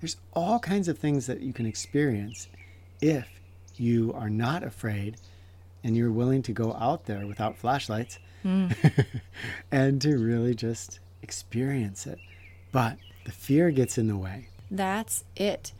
There's 0.00 0.16
all 0.32 0.58
kinds 0.58 0.88
of 0.88 0.98
things 0.98 1.26
that 1.26 1.40
you 1.40 1.52
can 1.52 1.66
experience 1.66 2.48
if 3.02 3.28
you 3.76 4.12
are 4.14 4.30
not 4.30 4.62
afraid 4.62 5.16
and 5.84 5.96
you're 5.96 6.12
willing 6.12 6.42
to 6.44 6.52
go 6.52 6.72
out 6.74 7.04
there 7.04 7.26
without 7.26 7.58
flashlights 7.58 8.18
hmm. 8.42 8.68
and 9.72 10.00
to 10.00 10.16
really 10.16 10.54
just 10.54 11.00
experience 11.22 12.06
it. 12.06 12.18
But 12.70 12.96
the 13.24 13.32
fear 13.32 13.70
gets 13.70 13.98
in 13.98 14.06
the 14.06 14.16
way. 14.16 14.48
That's 14.70 15.24
it. 15.36 15.72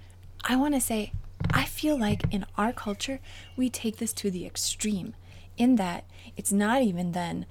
I 0.45 0.57
want 0.57 0.75
to 0.75 0.81
say, 0.81 1.13
I 1.51 1.65
feel 1.65 1.99
like 1.99 2.25
in 2.31 2.45
our 2.59 2.73
culture, 2.73 3.21
we 3.57 3.71
take 3.71 3.97
this 3.97 4.13
to 4.15 4.31
the 4.31 4.45
extreme, 4.45 5.15
in 5.57 5.77
that 5.77 6.05
it's 6.37 6.53
not 6.53 6.83
even 6.83 7.13
then 7.13 7.47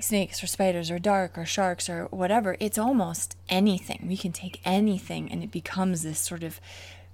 snakes 0.00 0.42
or 0.42 0.46
spiders 0.46 0.90
or 0.90 0.98
dark 0.98 1.38
or 1.38 1.46
sharks 1.46 1.88
or 1.88 2.06
whatever. 2.06 2.56
It's 2.58 2.78
almost 2.78 3.36
anything. 3.48 4.06
We 4.08 4.16
can 4.16 4.32
take 4.32 4.60
anything 4.64 5.30
and 5.30 5.42
it 5.42 5.50
becomes 5.50 6.02
this 6.02 6.18
sort 6.18 6.42
of 6.42 6.60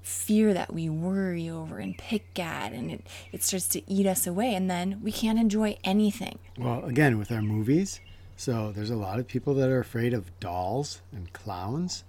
fear 0.03 0.55
that 0.55 0.73
we 0.73 0.89
worry 0.89 1.49
over 1.49 1.79
and 1.79 1.97
pick 1.97 2.39
at, 2.39 2.73
and 2.73 2.91
it, 2.91 3.07
it 3.33 3.43
starts 3.43 3.69
to 3.69 3.91
eat 3.91 4.07
us 4.07 4.27
away, 4.27 4.55
and 4.55 4.71
then 4.71 5.01
we 5.03 5.13
can't 5.13 5.39
enjoy 5.39 5.77
anything. 5.85 6.39
Well, 6.59 6.85
again, 6.85 7.19
with 7.19 7.31
our 7.31 7.43
movies, 7.43 8.01
So 8.37 8.73
there's 8.73 8.91
a 8.91 8.97
lot 8.97 9.19
of 9.19 9.27
people 9.27 9.53
that 9.55 9.69
are 9.69 9.81
afraid 9.81 10.15
of 10.15 10.39
dolls 10.41 11.03
and 11.13 11.31
clowns 11.33 12.05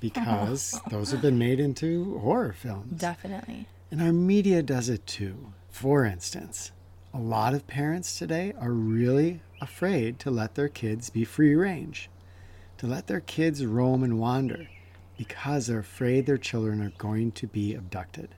because 0.00 0.80
those 0.90 1.10
have 1.10 1.20
been 1.22 1.38
made 1.38 1.58
into 1.58 2.18
horror 2.20 2.52
films. 2.52 2.92
Definitely. 3.00 3.66
And 3.90 4.00
our 4.00 4.12
media 4.12 4.62
does 4.62 4.88
it 4.88 5.06
too. 5.06 5.52
For 5.70 6.04
instance, 6.04 6.70
a 7.12 7.18
lot 7.18 7.54
of 7.54 7.66
parents 7.66 8.18
today 8.18 8.52
are 8.60 8.72
really 8.72 9.40
afraid 9.60 10.18
to 10.20 10.30
let 10.30 10.54
their 10.54 10.68
kids 10.68 11.10
be 11.10 11.24
free 11.24 11.54
range, 11.54 12.10
to 12.78 12.86
let 12.86 13.08
their 13.08 13.20
kids 13.20 13.64
roam 13.64 14.04
and 14.04 14.20
wander 14.20 14.68
because 15.16 15.66
they're 15.66 15.78
afraid 15.78 16.26
their 16.26 16.38
children 16.38 16.82
are 16.82 16.92
going 16.98 17.32
to 17.32 17.46
be 17.46 17.74
abducted. 17.74 18.28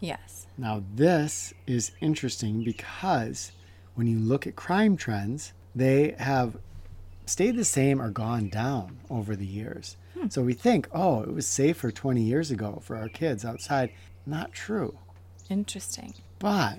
Yes. 0.00 0.46
Now, 0.56 0.82
this 0.94 1.54
is 1.66 1.92
interesting 2.00 2.64
because 2.64 3.52
when 3.94 4.06
you 4.06 4.18
look 4.18 4.46
at 4.46 4.56
crime 4.56 4.96
trends, 4.96 5.52
they 5.74 6.14
have 6.18 6.56
stayed 7.26 7.56
the 7.56 7.64
same 7.64 8.00
or 8.00 8.10
gone 8.10 8.48
down 8.48 8.98
over 9.08 9.36
the 9.36 9.46
years. 9.46 9.96
Hmm. 10.18 10.28
So 10.28 10.42
we 10.42 10.54
think, 10.54 10.88
oh, 10.92 11.22
it 11.22 11.32
was 11.32 11.46
safer 11.46 11.90
20 11.90 12.20
years 12.22 12.50
ago 12.50 12.80
for 12.82 12.96
our 12.96 13.08
kids 13.08 13.44
outside. 13.44 13.90
Not 14.26 14.52
true. 14.52 14.98
Interesting. 15.48 16.14
But 16.38 16.78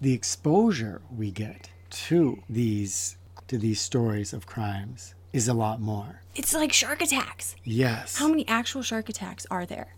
the 0.00 0.12
exposure 0.12 1.02
we 1.14 1.30
get 1.30 1.70
to 1.90 2.42
these 2.48 3.16
to 3.46 3.56
these 3.56 3.80
stories 3.80 4.34
of 4.34 4.46
crimes 4.46 5.14
is 5.32 5.48
a 5.48 5.54
lot 5.54 5.80
more. 5.80 6.22
It's 6.34 6.54
like 6.54 6.72
shark 6.72 7.02
attacks. 7.02 7.56
Yes. 7.64 8.16
How 8.16 8.28
many 8.28 8.46
actual 8.48 8.82
shark 8.82 9.08
attacks 9.08 9.46
are 9.50 9.66
there? 9.66 9.94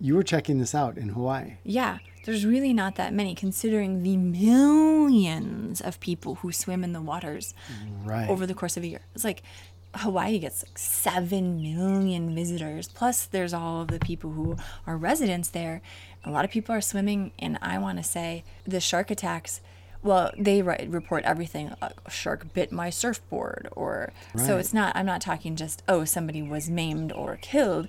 You 0.00 0.14
were 0.14 0.22
checking 0.22 0.58
this 0.58 0.74
out 0.74 0.96
in 0.96 1.10
Hawaii. 1.10 1.54
Yeah, 1.64 1.98
there's 2.24 2.46
really 2.46 2.72
not 2.72 2.94
that 2.96 3.12
many 3.12 3.34
considering 3.34 4.02
the 4.02 4.16
millions 4.16 5.80
of 5.80 6.00
people 6.00 6.36
who 6.36 6.52
swim 6.52 6.82
in 6.84 6.92
the 6.92 7.00
waters 7.02 7.54
Right. 8.02 8.28
over 8.28 8.46
the 8.46 8.54
course 8.54 8.76
of 8.76 8.82
a 8.82 8.86
year. 8.86 9.00
It's 9.14 9.24
like 9.24 9.42
Hawaii 9.96 10.38
gets 10.38 10.64
like 10.66 10.76
7 10.78 11.62
million 11.62 12.34
visitors. 12.34 12.88
Plus, 12.88 13.26
there's 13.26 13.52
all 13.54 13.82
of 13.82 13.88
the 13.88 14.00
people 14.00 14.30
who 14.32 14.56
are 14.86 14.96
residents 14.96 15.48
there. 15.50 15.82
A 16.24 16.30
lot 16.30 16.44
of 16.44 16.50
people 16.50 16.74
are 16.74 16.80
swimming, 16.80 17.32
and 17.38 17.58
I 17.62 17.78
want 17.78 17.98
to 17.98 18.04
say 18.04 18.42
the 18.66 18.80
shark 18.80 19.10
attacks. 19.10 19.60
Well, 20.04 20.30
they 20.38 20.62
ri- 20.62 20.86
report 20.88 21.24
everything. 21.24 21.72
A 21.82 21.90
shark 22.10 22.52
bit 22.52 22.70
my 22.70 22.90
surfboard, 22.90 23.68
or 23.72 24.12
so 24.36 24.58
it's 24.58 24.72
not. 24.72 24.94
I'm 24.94 25.06
not 25.06 25.20
talking 25.20 25.56
just 25.56 25.82
oh 25.88 26.04
somebody 26.04 26.42
was 26.42 26.68
maimed 26.70 27.10
or 27.10 27.36
killed. 27.40 27.88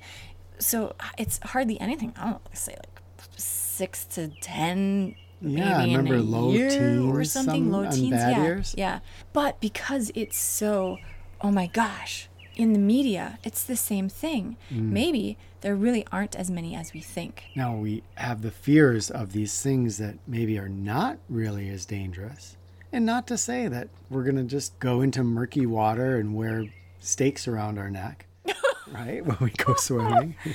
So 0.57 0.95
it's 1.17 1.39
hardly 1.43 1.79
anything. 1.79 2.13
I 2.17 2.24
don't 2.24 2.31
know, 2.34 2.41
say 2.53 2.75
like 2.77 3.01
six 3.38 4.05
to 4.05 4.29
ten 4.41 5.15
Yeah, 5.41 5.79
I 5.79 5.84
remember 5.84 6.19
low 6.19 6.51
year 6.53 7.01
or 7.01 7.24
something. 7.25 7.65
some 7.65 7.72
low 7.72 7.91
teens, 7.91 8.13
yeah, 8.13 8.41
years. 8.43 8.74
yeah. 8.77 9.00
But 9.34 9.60
because 9.60 10.10
it's 10.15 10.38
so, 10.38 10.98
oh 11.41 11.51
my 11.51 11.67
gosh, 11.67 12.29
in 12.55 12.74
the 12.74 12.79
media, 12.79 13.39
it's 13.43 13.63
the 13.63 13.75
same 13.75 14.09
thing. 14.09 14.57
Mm. 14.71 14.91
Maybe 14.91 15.38
there 15.62 15.75
really 15.75 16.05
aren't 16.12 16.35
as 16.35 16.50
many 16.50 16.75
as 16.75 16.93
we 16.93 17.01
think. 17.01 17.45
Now 17.55 17.75
we 17.75 18.03
have 18.15 18.41
the 18.41 18.51
fears 18.51 19.09
of 19.09 19.33
these 19.33 19.62
things 19.62 19.97
that 19.97 20.15
maybe 20.27 20.57
are 20.57 20.69
not 20.69 21.17
really 21.29 21.69
as 21.69 21.85
dangerous. 21.85 22.57
And 22.91 23.05
not 23.05 23.27
to 23.27 23.38
say 23.38 23.67
that 23.67 23.89
we're 24.09 24.24
going 24.24 24.38
to 24.38 24.43
just 24.43 24.77
go 24.79 25.01
into 25.01 25.24
murky 25.24 25.65
water 25.65 26.17
and 26.17 26.35
wear 26.35 26.65
stakes 27.00 27.47
around 27.47 27.77
our 27.77 27.89
neck, 27.89 28.25
right? 28.91 29.25
When 29.25 29.38
we 29.41 29.50
go 29.51 29.75
swimming. 29.75 30.35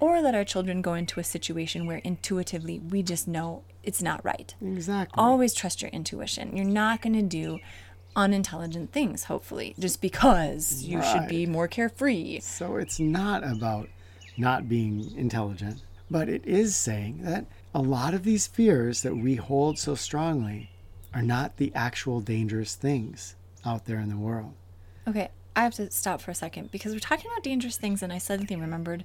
Or 0.00 0.22
let 0.22 0.34
our 0.34 0.44
children 0.44 0.80
go 0.80 0.94
into 0.94 1.20
a 1.20 1.24
situation 1.24 1.84
where 1.84 1.98
intuitively 1.98 2.78
we 2.78 3.02
just 3.02 3.28
know 3.28 3.64
it's 3.82 4.00
not 4.00 4.24
right. 4.24 4.54
Exactly. 4.62 5.14
Always 5.18 5.52
trust 5.52 5.82
your 5.82 5.90
intuition. 5.90 6.56
You're 6.56 6.64
not 6.64 7.02
going 7.02 7.12
to 7.12 7.22
do 7.22 7.58
unintelligent 8.16 8.92
things, 8.92 9.24
hopefully, 9.24 9.74
just 9.78 10.00
because 10.00 10.82
you 10.82 11.02
should 11.02 11.28
be 11.28 11.46
more 11.46 11.68
carefree. 11.68 12.40
So 12.40 12.76
it's 12.76 13.00
not 13.00 13.44
about 13.44 13.88
not 14.36 14.68
being 14.68 15.16
intelligent, 15.16 15.82
but 16.10 16.28
it 16.28 16.44
is 16.44 16.74
saying 16.76 17.22
that 17.22 17.46
a 17.74 17.80
lot 17.80 18.14
of 18.14 18.24
these 18.24 18.46
fears 18.46 19.02
that 19.02 19.16
we 19.16 19.36
hold 19.36 19.78
so 19.78 19.94
strongly 19.94 20.70
are 21.14 21.22
not 21.22 21.56
the 21.56 21.72
actual 21.74 22.20
dangerous 22.20 22.74
things 22.74 23.36
out 23.64 23.86
there 23.86 24.00
in 24.00 24.08
the 24.08 24.16
world. 24.16 24.54
Okay, 25.06 25.28
I 25.54 25.62
have 25.62 25.74
to 25.74 25.90
stop 25.90 26.20
for 26.20 26.30
a 26.30 26.34
second 26.34 26.70
because 26.70 26.92
we're 26.92 27.00
talking 27.00 27.30
about 27.30 27.42
dangerous 27.42 27.76
things, 27.76 28.02
and 28.02 28.12
I 28.12 28.18
suddenly 28.18 28.56
remembered 28.56 29.04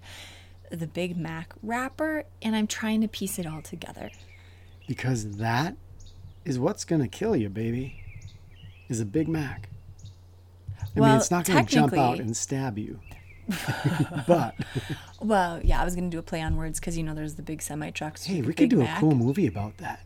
the 0.71 0.87
Big 0.87 1.17
Mac 1.17 1.53
wrapper, 1.61 2.23
and 2.41 2.55
I'm 2.55 2.67
trying 2.67 3.01
to 3.01 3.07
piece 3.07 3.37
it 3.39 3.45
all 3.45 3.61
together. 3.61 4.09
Because 4.87 5.37
that 5.37 5.75
is 6.43 6.59
what's 6.59 6.85
going 6.85 7.01
to 7.01 7.07
kill 7.07 7.35
you, 7.35 7.49
baby, 7.49 8.03
is 8.89 8.99
a 8.99 9.05
Big 9.05 9.27
Mac. 9.27 9.69
I 10.95 10.99
mean, 10.99 11.09
it's 11.17 11.31
not 11.31 11.45
going 11.45 11.65
to 11.65 11.71
jump 11.71 11.93
out 11.93 12.19
and 12.19 12.35
stab 12.35 12.77
you. 12.77 12.99
but 14.27 14.55
Well, 15.19 15.59
yeah, 15.63 15.81
I 15.81 15.85
was 15.85 15.95
gonna 15.95 16.09
do 16.09 16.19
a 16.19 16.23
play 16.23 16.41
on 16.41 16.55
words 16.55 16.79
because 16.79 16.97
you 16.97 17.03
know 17.03 17.13
there's 17.13 17.35
the 17.35 17.43
big 17.43 17.61
semi 17.61 17.91
trucks. 17.91 18.25
hey, 18.25 18.41
we 18.41 18.53
could 18.53 18.69
do 18.69 18.77
Mac. 18.77 18.97
a 18.97 18.99
cool 18.99 19.15
movie 19.15 19.47
about 19.47 19.77
that. 19.77 20.01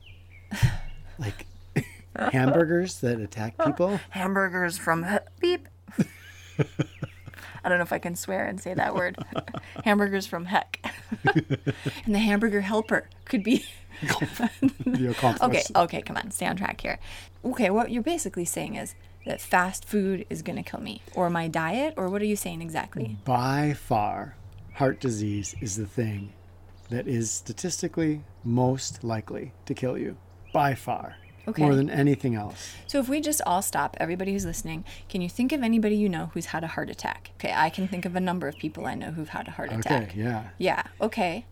Like 1.17 1.45
hamburgers 2.15 3.01
that 3.01 3.19
attack 3.19 3.57
people. 3.61 3.99
hamburgers 4.11 4.77
from 4.77 5.05
beep. 5.41 5.67
I 7.61 7.67
don't 7.67 7.77
know 7.77 7.83
if 7.83 7.91
I 7.91 7.99
can 7.99 8.15
swear 8.15 8.45
and 8.45 8.57
say 8.57 8.73
that 8.73 8.95
word. 8.95 9.17
hamburgers 9.83 10.25
from 10.25 10.45
heck. 10.45 10.79
and 11.25 12.15
the 12.15 12.19
hamburger 12.19 12.61
helper 12.61 13.09
could 13.25 13.43
be. 13.43 13.65
The. 14.01 15.35
Okay, 15.41 15.63
okay, 15.75 16.01
come 16.01 16.15
on, 16.15 16.31
stay 16.31 16.45
on 16.45 16.55
track 16.55 16.79
here. 16.79 16.99
Okay, 17.43 17.69
what 17.69 17.91
you're 17.91 18.03
basically 18.03 18.45
saying 18.45 18.75
is 18.75 18.95
that 19.25 19.39
fast 19.41 19.85
food 19.85 20.25
is 20.29 20.41
gonna 20.41 20.63
kill 20.63 20.81
me, 20.81 21.01
or 21.13 21.29
my 21.29 21.47
diet, 21.47 21.93
or 21.97 22.09
what 22.09 22.21
are 22.21 22.25
you 22.25 22.35
saying 22.35 22.61
exactly? 22.61 23.17
by 23.25 23.73
far, 23.73 24.35
heart 24.73 24.99
disease 24.99 25.55
is 25.61 25.75
the 25.75 25.85
thing 25.85 26.33
that 26.89 27.07
is 27.07 27.29
statistically 27.31 28.21
most 28.43 29.03
likely 29.03 29.53
to 29.65 29.73
kill 29.73 29.97
you. 29.97 30.17
By 30.53 30.73
far. 30.75 31.15
Okay. 31.47 31.61
More 31.63 31.75
than 31.75 31.89
anything 31.89 32.35
else. 32.35 32.73
So 32.87 32.99
if 32.99 33.07
we 33.09 33.21
just 33.21 33.41
all 33.45 33.61
stop, 33.61 33.95
everybody 33.99 34.33
who's 34.33 34.45
listening, 34.45 34.83
can 35.07 35.21
you 35.21 35.29
think 35.29 35.51
of 35.51 35.63
anybody 35.63 35.95
you 35.95 36.09
know 36.09 36.29
who's 36.33 36.47
had 36.47 36.63
a 36.63 36.67
heart 36.67 36.89
attack? 36.89 37.31
Okay, 37.39 37.53
I 37.55 37.69
can 37.69 37.87
think 37.87 38.05
of 38.05 38.15
a 38.15 38.19
number 38.19 38.47
of 38.47 38.55
people 38.57 38.85
I 38.85 38.95
know 38.95 39.11
who've 39.11 39.29
had 39.29 39.47
a 39.47 39.51
heart 39.51 39.69
Okay, 39.69 39.79
attack. 39.79 40.15
yeah. 40.15 40.49
Yeah, 40.57 40.83
okay. 41.01 41.45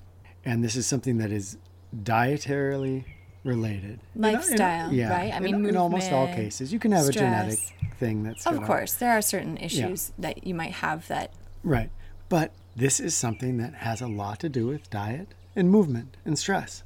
And 0.46 0.64
this 0.64 0.76
is 0.76 0.86
something 0.88 1.18
that 1.18 1.32
is 1.32 1.58
dietarily 2.04 3.06
related. 3.48 4.00
In- 4.16 4.24
in- 4.26 4.34
Lifestyle, 4.34 4.94
yeah, 4.94 5.10
right? 5.10 5.34
I 5.34 5.38
in- 5.38 5.44
mean, 5.44 5.66
in, 5.66 5.78
almost 5.78 6.12
all 6.12 6.28
cases. 6.28 6.72
You 6.72 6.80
can 6.80 6.92
have 6.92 7.08
a 7.08 7.12
genetic 7.12 7.60
thing 7.98 8.24
that's 8.24 8.46
Of 8.46 8.56
gonna- 8.56 8.68
course, 8.68 8.94
there 8.94 9.12
are 9.18 9.22
certain 9.22 9.58
issues 9.58 10.12
that 10.20 10.46
you 10.46 10.54
might 10.54 10.74
have 10.74 11.08
that 11.08 11.32
Right. 11.64 11.90
But 12.30 12.52
this 12.76 13.00
is 13.00 13.16
something 13.16 13.58
that 13.58 13.74
has 13.76 14.00
a 14.02 14.08
lot 14.08 14.40
to 14.42 14.50
do 14.50 14.68
with 14.68 14.90
diet 14.90 15.34
and 15.56 15.70
movement 15.72 16.16
and 16.26 16.38
stress. 16.38 16.84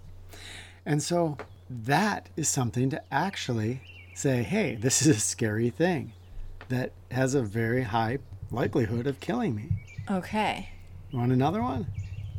And 0.85 1.03
so 1.03 1.37
that 1.69 2.29
is 2.37 2.47
something 2.47 2.89
to 2.91 3.01
actually 3.11 3.81
say, 4.13 4.43
hey, 4.43 4.75
this 4.75 5.01
is 5.01 5.07
a 5.17 5.19
scary 5.19 5.69
thing 5.69 6.13
that 6.69 6.91
has 7.11 7.33
a 7.35 7.41
very 7.41 7.83
high 7.83 8.19
likelihood 8.51 9.07
of 9.07 9.19
killing 9.19 9.55
me. 9.55 9.69
Okay. 10.09 10.69
You 11.11 11.19
want 11.19 11.31
another 11.31 11.61
one? 11.61 11.87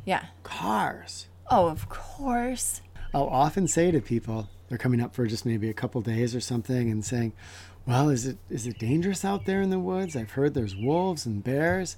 Yeah. 0.05 0.27
Cars. 0.43 1.27
Oh, 1.51 1.67
of 1.69 1.89
course. 1.89 2.81
I'll 3.15 3.29
often 3.29 3.69
say 3.69 3.91
to 3.91 4.01
people, 4.01 4.49
they're 4.69 4.79
coming 4.79 5.01
up 5.01 5.15
for 5.15 5.27
just 5.27 5.45
maybe 5.45 5.69
a 5.69 5.75
couple 5.75 6.01
days 6.01 6.35
or 6.35 6.41
something 6.41 6.91
and 6.91 7.05
saying, 7.05 7.33
well, 7.87 8.09
is 8.09 8.27
it 8.27 8.39
is 8.49 8.67
it 8.67 8.79
dangerous 8.79 9.25
out 9.25 9.45
there 9.45 9.61
in 9.61 9.71
the 9.71 9.79
woods? 9.79 10.17
I've 10.17 10.31
heard 10.33 10.55
there's 10.55 10.77
wolves 10.77 11.27
and 11.27 11.43
bears. 11.43 11.97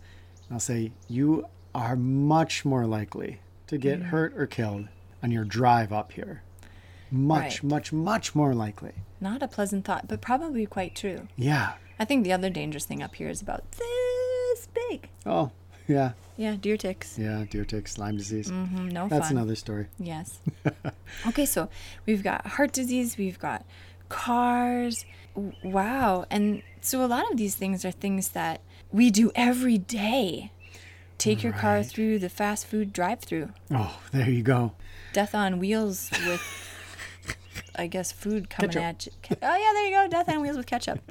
I'll 0.51 0.61
say, 0.61 0.93
you 1.09 1.47
are 1.75 1.97
much 1.97 2.65
more 2.65 2.87
likely 2.87 3.41
to 3.67 3.79
get 3.79 3.99
mm-hmm. 4.01 4.09
hurt 4.09 4.35
or 4.37 4.47
killed 4.47 4.89
on 5.23 5.31
your 5.31 5.45
drive 5.45 5.93
up 5.93 6.13
here. 6.13 6.43
Much, 7.11 7.63
Right. 7.63 7.63
much, 7.63 7.93
much 7.93 8.35
more 8.35 8.55
likely. 8.55 8.93
Not 9.21 9.43
a 9.43 9.49
pleasant 9.49 9.85
thought, 9.85 10.09
but 10.09 10.21
probably 10.21 10.67
quite 10.67 10.95
true. 10.95 11.29
Yeah. 11.37 11.75
I 11.99 12.05
think 12.05 12.25
the 12.25 12.33
other 12.33 12.51
dangerous 12.51 12.85
thing 12.85 13.03
up 13.03 13.15
here 13.15 13.29
is 13.29 13.41
about 13.41 13.65
this 13.73 14.69
big. 14.91 15.09
Oh, 15.25 15.51
yeah. 15.87 16.13
Yeah, 16.37 16.57
deer 16.61 16.77
ticks. 16.77 17.19
Yeah, 17.19 17.45
deer 17.49 17.65
ticks, 17.65 17.97
Lyme 17.99 18.17
disease. 18.17 18.51
Mm, 18.51 18.91
no 18.93 19.09
That's 19.09 19.29
fun. 19.29 19.37
another 19.37 19.55
story. 19.55 19.87
Yes. 19.99 20.39
okay, 21.29 21.47
so 21.47 21.69
we've 22.07 22.23
got 22.25 22.47
heart 22.47 22.73
disease, 22.73 23.17
we've 23.17 23.39
got 23.39 23.65
cars. 24.09 25.05
Wow. 25.63 26.27
And 26.31 26.63
so 26.81 27.05
a 27.05 27.07
lot 27.07 27.31
of 27.31 27.37
these 27.37 27.55
things 27.55 27.85
are 27.85 27.91
things 27.91 28.31
that 28.31 28.61
we 28.93 29.11
do 29.11 29.31
every 29.35 29.79
day. 29.79 30.51
Take 31.19 31.43
your 31.45 31.53
car 31.53 31.83
through 31.85 32.19
the 32.19 32.29
fast 32.29 32.67
food 32.67 32.93
drive 32.93 33.21
through. 33.21 33.51
Oh, 33.71 34.01
there 34.13 34.29
you 34.29 34.43
go. 34.43 34.73
Death 35.13 35.35
on 35.35 35.59
wheels 35.61 36.11
with, 36.27 36.43
I 37.77 37.87
guess, 37.87 38.11
food 38.11 38.51
coming 38.51 38.73
Ketchup. 38.73 38.83
at 38.83 39.07
you. 39.31 39.37
Oh, 39.41 39.57
yeah, 39.57 39.71
there 39.75 39.87
you 39.87 39.91
go. 39.93 40.09
Death 40.09 40.29
on 40.29 40.41
wheels 40.43 40.57
with 40.57 40.67
ketchup. 40.67 41.01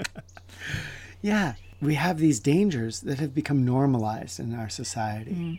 Yeah, 1.21 1.53
we 1.83 1.95
have 1.95 2.17
these 2.17 2.39
dangers 2.39 3.01
that 3.01 3.19
have 3.19 3.35
become 3.35 3.65
normalized 3.65 4.39
in 4.39 4.53
our 4.55 4.69
society. 4.69 5.31
Mm-hmm. 5.31 5.53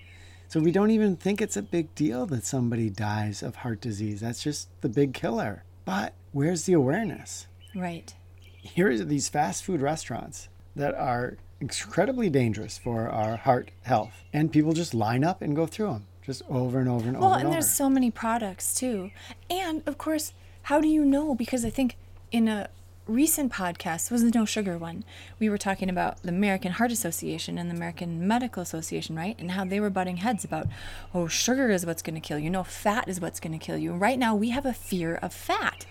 So 0.48 0.60
we 0.60 0.72
don't 0.72 0.90
even 0.90 1.16
think 1.16 1.40
it's 1.40 1.56
a 1.56 1.62
big 1.62 1.94
deal 1.94 2.26
that 2.26 2.44
somebody 2.44 2.90
dies 2.90 3.42
of 3.42 3.56
heart 3.56 3.80
disease. 3.80 4.20
That's 4.20 4.42
just 4.42 4.68
the 4.82 4.88
big 4.88 5.12
killer. 5.14 5.64
But 5.84 6.14
where's 6.32 6.64
the 6.64 6.74
awareness? 6.74 7.46
Right. 7.74 8.14
Here 8.46 8.90
are 8.90 8.98
these 8.98 9.28
fast 9.28 9.64
food 9.64 9.80
restaurants 9.80 10.48
that 10.76 10.94
are 10.94 11.36
incredibly 11.60 12.30
dangerous 12.30 12.78
for 12.78 13.08
our 13.08 13.36
heart 13.36 13.70
health. 13.82 14.12
And 14.32 14.52
people 14.52 14.72
just 14.72 14.94
line 14.94 15.24
up 15.24 15.42
and 15.42 15.56
go 15.56 15.66
through 15.66 15.92
them 15.92 16.06
just 16.24 16.42
over 16.48 16.78
and 16.78 16.88
over 16.88 17.08
and 17.08 17.18
Well, 17.18 17.26
over 17.26 17.34
and 17.34 17.40
and 17.40 17.46
over. 17.48 17.54
there's 17.54 17.70
so 17.70 17.90
many 17.90 18.10
products 18.10 18.74
too. 18.74 19.10
And 19.50 19.82
of 19.86 19.98
course, 19.98 20.32
how 20.62 20.80
do 20.80 20.88
you 20.88 21.04
know? 21.04 21.34
Because 21.34 21.64
I 21.64 21.70
think 21.70 21.96
in 22.32 22.48
a 22.48 22.68
recent 23.06 23.52
podcast 23.52 24.10
was 24.10 24.22
the 24.22 24.30
no 24.30 24.44
sugar 24.44 24.78
one. 24.78 25.04
We 25.38 25.48
were 25.48 25.58
talking 25.58 25.90
about 25.90 26.22
the 26.22 26.30
American 26.30 26.72
Heart 26.72 26.90
Association 26.92 27.58
and 27.58 27.70
the 27.70 27.74
American 27.74 28.26
Medical 28.26 28.62
Association, 28.62 29.14
right? 29.16 29.36
And 29.38 29.52
how 29.52 29.64
they 29.64 29.80
were 29.80 29.90
butting 29.90 30.18
heads 30.18 30.44
about, 30.44 30.66
oh, 31.14 31.26
sugar 31.28 31.70
is 31.70 31.84
what's 31.84 32.02
going 32.02 32.14
to 32.14 32.20
kill 32.20 32.38
you. 32.38 32.48
No, 32.50 32.64
fat 32.64 33.08
is 33.08 33.20
what's 33.20 33.40
going 33.40 33.58
to 33.58 33.64
kill 33.64 33.76
you. 33.76 33.92
Right 33.92 34.18
now, 34.18 34.34
we 34.34 34.50
have 34.50 34.64
a 34.66 34.72
fear 34.72 35.16
of 35.16 35.32
fat. 35.34 35.86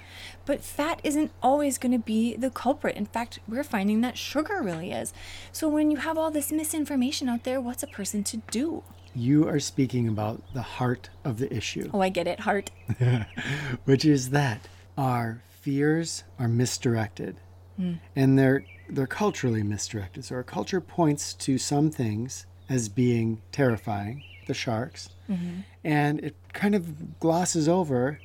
But 0.45 0.61
fat 0.61 0.99
isn't 1.03 1.31
always 1.41 1.77
going 1.77 1.91
to 1.93 1.99
be 1.99 2.35
the 2.35 2.49
culprit. 2.49 2.95
In 2.95 3.05
fact, 3.05 3.39
we're 3.47 3.63
finding 3.63 4.01
that 4.01 4.17
sugar 4.17 4.61
really 4.61 4.91
is. 4.91 5.13
So 5.51 5.69
when 5.69 5.91
you 5.91 5.97
have 5.97 6.17
all 6.17 6.31
this 6.31 6.51
misinformation 6.51 7.29
out 7.29 7.43
there, 7.43 7.61
what's 7.61 7.83
a 7.83 7.87
person 7.87 8.23
to 8.25 8.37
do? 8.51 8.83
you 9.15 9.47
are 9.47 9.59
speaking 9.59 10.07
about 10.07 10.41
the 10.55 10.61
heart 10.63 11.07
of 11.23 11.37
the 11.37 11.53
issue, 11.55 11.87
Oh, 11.93 12.01
I 12.01 12.09
get 12.09 12.25
it, 12.25 12.39
heart. 12.39 12.71
which 13.85 14.05
is 14.05 14.31
that 14.31 14.67
our 14.97 15.43
fears 15.63 16.25
are 16.37 16.49
misdirected. 16.49 17.37
Hmm. 17.77 17.93
And 18.15 18.37
they're 18.37 18.65
they're 18.89 19.07
culturally 19.07 19.63
misdirected. 19.63 20.25
So 20.25 20.35
our 20.35 20.43
culture 20.43 20.81
points 20.81 21.33
to 21.35 21.57
some 21.57 21.89
things 21.89 22.45
as 22.69 22.89
being 22.89 23.41
terrifying, 23.51 24.23
the 24.45 24.53
sharks, 24.53 25.09
mm-hmm. 25.29 25.61
and 25.83 26.19
it 26.19 26.35
kind 26.51 26.75
of 26.75 27.19
glosses 27.19 27.67
over 27.67 28.19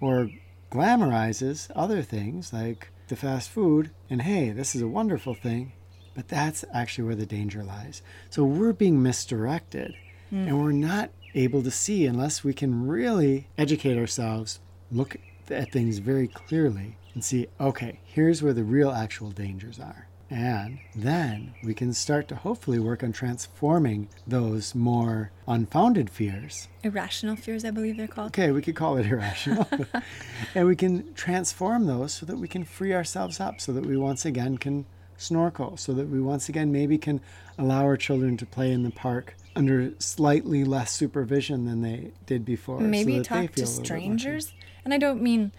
or 0.00 0.30
glamorizes 0.70 1.70
other 1.74 2.02
things 2.02 2.52
like 2.52 2.90
the 3.08 3.16
fast 3.16 3.50
food 3.50 3.90
and 4.08 4.22
hey, 4.22 4.50
this 4.50 4.74
is 4.74 4.82
a 4.82 4.88
wonderful 4.88 5.34
thing, 5.34 5.72
but 6.14 6.28
that's 6.28 6.64
actually 6.72 7.04
where 7.04 7.16
the 7.16 7.26
danger 7.26 7.62
lies. 7.62 8.02
So 8.30 8.44
we're 8.44 8.72
being 8.72 9.02
misdirected 9.02 9.94
hmm. 10.30 10.46
and 10.48 10.62
we're 10.62 10.72
not 10.72 11.10
able 11.34 11.62
to 11.64 11.70
see 11.70 12.06
unless 12.06 12.44
we 12.44 12.54
can 12.54 12.86
really 12.86 13.48
educate 13.58 13.98
ourselves, 13.98 14.60
look 14.90 15.16
at 15.50 15.72
things 15.72 15.98
very 15.98 16.28
clearly 16.28 16.96
and 17.14 17.24
see, 17.24 17.46
okay, 17.60 18.00
here's 18.04 18.42
where 18.42 18.52
the 18.52 18.64
real 18.64 18.90
actual 18.90 19.30
dangers 19.30 19.78
are. 19.78 20.08
And 20.30 20.78
then 20.96 21.54
we 21.62 21.74
can 21.74 21.92
start 21.92 22.28
to 22.28 22.34
hopefully 22.34 22.78
work 22.78 23.04
on 23.04 23.12
transforming 23.12 24.08
those 24.26 24.74
more 24.74 25.30
unfounded 25.46 26.10
fears 26.10 26.66
Irrational 26.82 27.36
fears, 27.36 27.64
I 27.64 27.70
believe 27.70 27.96
they're 27.96 28.08
called. 28.08 28.28
okay, 28.28 28.50
we 28.50 28.60
could 28.62 28.74
call 28.74 28.96
it 28.96 29.06
irrational. 29.06 29.68
and 30.54 30.66
we 30.66 30.76
can 30.76 31.14
transform 31.14 31.86
those 31.86 32.12
so 32.12 32.26
that 32.26 32.36
we 32.36 32.48
can 32.48 32.64
free 32.64 32.92
ourselves 32.94 33.38
up, 33.38 33.60
so 33.60 33.72
that 33.72 33.86
we 33.86 33.96
once 33.96 34.24
again 34.24 34.58
can 34.58 34.86
snorkel, 35.16 35.76
so 35.76 35.92
that 35.92 36.08
we 36.08 36.20
once 36.20 36.48
again 36.48 36.72
maybe 36.72 36.98
can 36.98 37.20
allow 37.58 37.82
our 37.84 37.96
children 37.96 38.36
to 38.38 38.46
play 38.46 38.72
in 38.72 38.82
the 38.82 38.90
park 38.90 39.36
under 39.56 39.92
slightly 39.98 40.64
less 40.64 40.90
supervision 40.90 41.64
than 41.64 41.82
they 41.82 42.10
did 42.26 42.44
before. 42.44 42.80
so 42.80 42.84
Maybe 42.84 43.18
that 43.18 43.28
they 43.28 43.46
talk 43.46 43.54
feel 43.54 43.54
to 43.54 43.62
a 43.62 43.64
little 43.64 43.80
bit 43.80 43.86
strangers. 43.86 44.52
And 44.84 44.92
I 44.92 44.98
don't 44.98 45.22
mean 45.22 45.52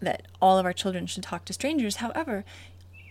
that 0.00 0.22
all 0.40 0.58
of 0.58 0.66
our 0.66 0.72
children 0.72 1.06
should 1.06 1.22
talk 1.22 1.44
to 1.46 1.52
strangers. 1.52 1.96
However, 1.96 2.44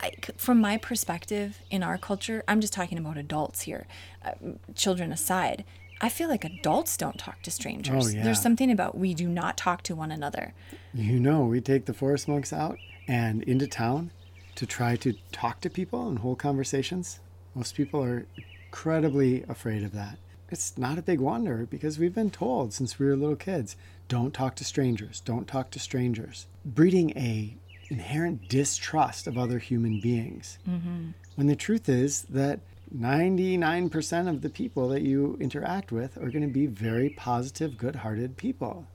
I, 0.01 0.11
from 0.37 0.59
my 0.59 0.77
perspective 0.77 1.59
in 1.71 1.83
our 1.83 1.97
culture, 1.97 2.43
I'm 2.47 2.61
just 2.61 2.73
talking 2.73 2.97
about 2.97 3.17
adults 3.17 3.61
here, 3.61 3.87
uh, 4.23 4.31
children 4.75 5.11
aside. 5.11 5.63
I 6.01 6.09
feel 6.09 6.27
like 6.27 6.43
adults 6.43 6.97
don't 6.97 7.17
talk 7.17 7.41
to 7.43 7.51
strangers. 7.51 8.07
Oh, 8.07 8.09
yeah. 8.09 8.23
There's 8.23 8.41
something 8.41 8.69
about 8.69 8.97
we 8.97 9.13
do 9.13 9.27
not 9.27 9.57
talk 9.57 9.81
to 9.83 9.95
one 9.95 10.11
another. 10.11 10.53
You 10.93 11.19
know, 11.19 11.45
we 11.45 11.61
take 11.61 11.85
the 11.85 11.93
forest 11.93 12.27
monks 12.27 12.51
out 12.51 12.77
and 13.07 13.41
into 13.43 13.67
town 13.67 14.11
to 14.55 14.65
try 14.65 14.95
to 14.97 15.13
talk 15.31 15.61
to 15.61 15.69
people 15.69 16.07
and 16.07 16.19
hold 16.19 16.39
conversations. 16.39 17.19
Most 17.53 17.75
people 17.75 18.03
are 18.03 18.25
incredibly 18.65 19.43
afraid 19.43 19.83
of 19.83 19.93
that. 19.93 20.17
It's 20.49 20.77
not 20.77 20.97
a 20.97 21.01
big 21.01 21.19
wonder 21.19 21.65
because 21.69 21.97
we've 21.97 22.13
been 22.13 22.29
told 22.29 22.73
since 22.73 22.99
we 22.99 23.05
were 23.05 23.15
little 23.15 23.35
kids 23.35 23.75
don't 24.07 24.33
talk 24.33 24.55
to 24.55 24.63
strangers, 24.63 25.19
don't 25.19 25.47
talk 25.47 25.71
to 25.71 25.79
strangers, 25.79 26.47
breeding 26.63 27.11
a 27.17 27.57
inherent 27.89 28.47
distrust 28.49 29.27
of 29.27 29.37
other 29.37 29.59
human 29.59 29.99
beings. 29.99 30.57
Mm-hmm. 30.67 31.09
When 31.35 31.47
the 31.47 31.55
truth 31.55 31.89
is 31.89 32.23
that 32.23 32.59
99% 32.95 34.29
of 34.29 34.41
the 34.41 34.49
people 34.49 34.89
that 34.89 35.01
you 35.01 35.37
interact 35.39 35.91
with 35.91 36.17
are 36.17 36.29
going 36.29 36.41
to 36.41 36.47
be 36.47 36.65
very 36.65 37.09
positive, 37.09 37.77
good 37.77 37.97
hearted 37.97 38.37
people. 38.37 38.87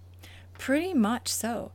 Pretty 0.58 0.94
much 0.94 1.28
so. 1.28 1.72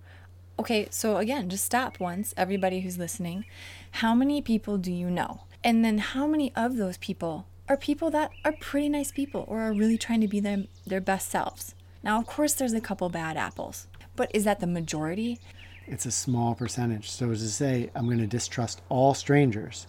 Okay, 0.57 0.87
so 0.89 1.17
again, 1.17 1.49
just 1.49 1.65
stop 1.65 1.99
once, 1.99 2.33
everybody 2.37 2.81
who's 2.81 2.97
listening. 2.97 3.45
How 3.91 4.15
many 4.15 4.41
people 4.41 4.77
do 4.77 4.91
you 4.91 5.09
know? 5.09 5.41
And 5.63 5.83
then 5.83 5.97
how 5.97 6.27
many 6.27 6.53
of 6.55 6.77
those 6.77 6.97
people 6.97 7.47
are 7.67 7.77
people 7.77 8.11
that 8.11 8.31
are 8.45 8.53
pretty 8.59 8.87
nice 8.89 9.11
people 9.11 9.43
or 9.47 9.61
are 9.61 9.73
really 9.73 9.97
trying 9.97 10.21
to 10.21 10.27
be 10.27 10.39
their, 10.39 10.65
their 10.85 11.01
best 11.01 11.29
selves? 11.29 11.75
Now, 12.05 12.19
of 12.19 12.27
course, 12.27 12.53
there's 12.53 12.73
a 12.73 12.79
couple 12.79 13.09
bad 13.09 13.35
apples, 13.35 13.87
but 14.15 14.29
is 14.33 14.43
that 14.45 14.59
the 14.61 14.67
majority? 14.67 15.39
it's 15.87 16.07
a 16.07 16.11
small 16.11 16.55
percentage. 16.55 17.11
So 17.11 17.29
as 17.29 17.41
to 17.41 17.47
say, 17.47 17.91
I'm 17.93 18.05
going 18.05 18.17
to 18.17 18.25
distrust 18.25 18.81
all 18.89 19.13
strangers 19.13 19.85